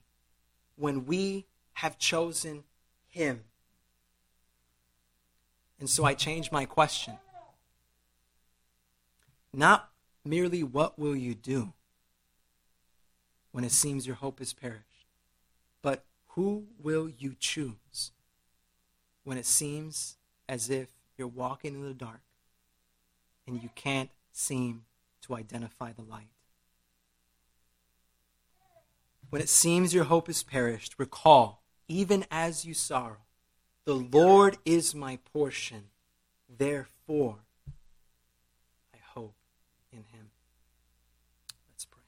when 0.74 1.04
we 1.04 1.44
have 1.74 1.98
chosen 1.98 2.64
him. 3.08 3.44
And 5.78 5.90
so 5.90 6.04
I 6.04 6.14
change 6.14 6.50
my 6.50 6.64
question. 6.64 7.18
Not 9.52 9.90
merely 10.24 10.62
what 10.62 10.98
will 10.98 11.14
you 11.14 11.34
do 11.34 11.74
when 13.52 13.62
it 13.62 13.72
seems 13.72 14.06
your 14.06 14.16
hope 14.16 14.40
is 14.40 14.54
perished, 14.54 15.06
but 15.82 16.04
who 16.28 16.64
will 16.82 17.10
you 17.10 17.36
choose 17.38 18.12
when 19.24 19.36
it 19.36 19.46
seems 19.46 20.16
as 20.48 20.70
if 20.70 20.88
you're 21.18 21.28
walking 21.28 21.74
in 21.74 21.82
the 21.82 21.92
dark 21.92 22.20
and 23.46 23.62
you 23.62 23.68
can't 23.74 24.10
seem 24.32 24.84
to 25.22 25.34
identify 25.34 25.92
the 25.92 26.02
light. 26.02 26.28
When 29.30 29.42
it 29.42 29.48
seems 29.48 29.92
your 29.92 30.04
hope 30.04 30.28
is 30.28 30.42
perished, 30.42 30.94
recall, 30.98 31.62
even 31.88 32.24
as 32.30 32.64
you 32.64 32.74
sorrow, 32.74 33.26
the 33.84 33.94
Lord 33.94 34.58
is 34.64 34.94
my 34.94 35.18
portion, 35.32 35.84
therefore 36.48 37.40
I 38.94 38.98
hope 39.14 39.34
in 39.92 39.98
him. 39.98 40.30
Let's 41.70 41.84
pray. 41.84 42.02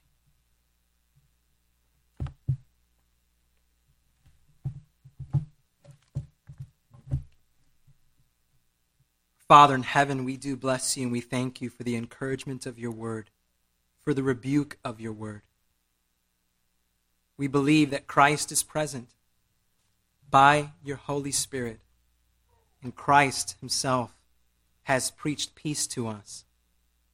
Father 9.48 9.74
in 9.74 9.82
heaven, 9.82 10.24
we 10.24 10.36
do 10.36 10.56
bless 10.56 10.96
you 10.96 11.02
and 11.04 11.12
we 11.12 11.20
thank 11.20 11.60
you 11.60 11.68
for 11.68 11.82
the 11.82 11.96
encouragement 11.96 12.64
of 12.64 12.78
your 12.78 12.92
word, 12.92 13.30
for 14.00 14.14
the 14.14 14.22
rebuke 14.22 14.78
of 14.84 15.00
your 15.00 15.12
word. 15.12 15.42
We 17.38 17.46
believe 17.46 17.90
that 17.90 18.08
Christ 18.08 18.52
is 18.52 18.62
present 18.62 19.08
by 20.28 20.72
your 20.84 20.96
Holy 20.96 21.30
Spirit, 21.32 21.78
and 22.82 22.94
Christ 22.94 23.56
himself 23.60 24.12
has 24.82 25.12
preached 25.12 25.54
peace 25.54 25.86
to 25.86 26.08
us. 26.08 26.44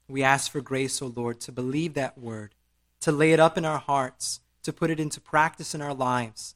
We 0.09 0.23
ask 0.23 0.51
for 0.51 0.61
grace, 0.61 1.01
O 1.03 1.13
Lord, 1.15 1.41
to 1.43 1.53
believe 1.53 1.95
that 1.95 2.19
word, 2.19 2.55
to 3.01 3.13
lay 3.13 3.33
it 3.33 3.41
up 3.41 3.59
in 3.59 3.65
our 3.67 3.79
hearts, 3.79 4.41
to 4.63 4.73
put 4.73 4.91
it 4.91 4.99
into 4.99 5.21
practice 5.21 5.75
in 5.75 5.83
our 5.83 5.95
lives. 5.95 6.55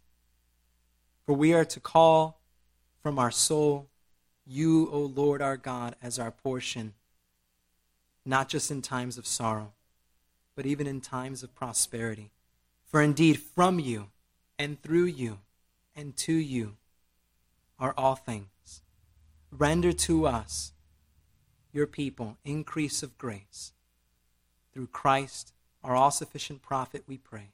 For 1.26 1.34
we 1.34 1.52
are 1.52 1.66
to 1.66 1.78
call 1.78 2.40
from 3.02 3.18
our 3.18 3.30
soul 3.30 3.88
you, 4.46 4.88
O 4.90 5.00
Lord 5.00 5.42
our 5.42 5.58
God, 5.58 5.94
as 6.02 6.18
our 6.18 6.30
portion, 6.30 6.94
not 8.24 8.48
just 8.48 8.70
in 8.70 8.80
times 8.80 9.18
of 9.18 9.26
sorrow, 9.26 9.72
but 10.56 10.64
even 10.64 10.86
in 10.86 11.02
times 11.02 11.42
of 11.42 11.54
prosperity. 11.54 12.30
For 12.88 13.02
indeed, 13.02 13.38
from 13.38 13.78
you 13.78 14.08
and 14.58 14.80
through 14.82 15.04
you 15.04 15.40
and 15.94 16.16
to 16.16 16.32
you 16.32 16.76
are 17.78 17.94
all 17.96 18.14
things. 18.14 18.82
Render 19.50 19.92
to 19.92 20.26
us, 20.26 20.72
your 21.72 21.86
people, 21.86 22.38
increase 22.44 23.02
of 23.02 23.18
grace. 23.18 23.72
Through 24.72 24.88
Christ, 24.88 25.52
our 25.84 25.94
all 25.94 26.10
sufficient 26.10 26.62
prophet, 26.62 27.04
we 27.06 27.18
pray. 27.18 27.50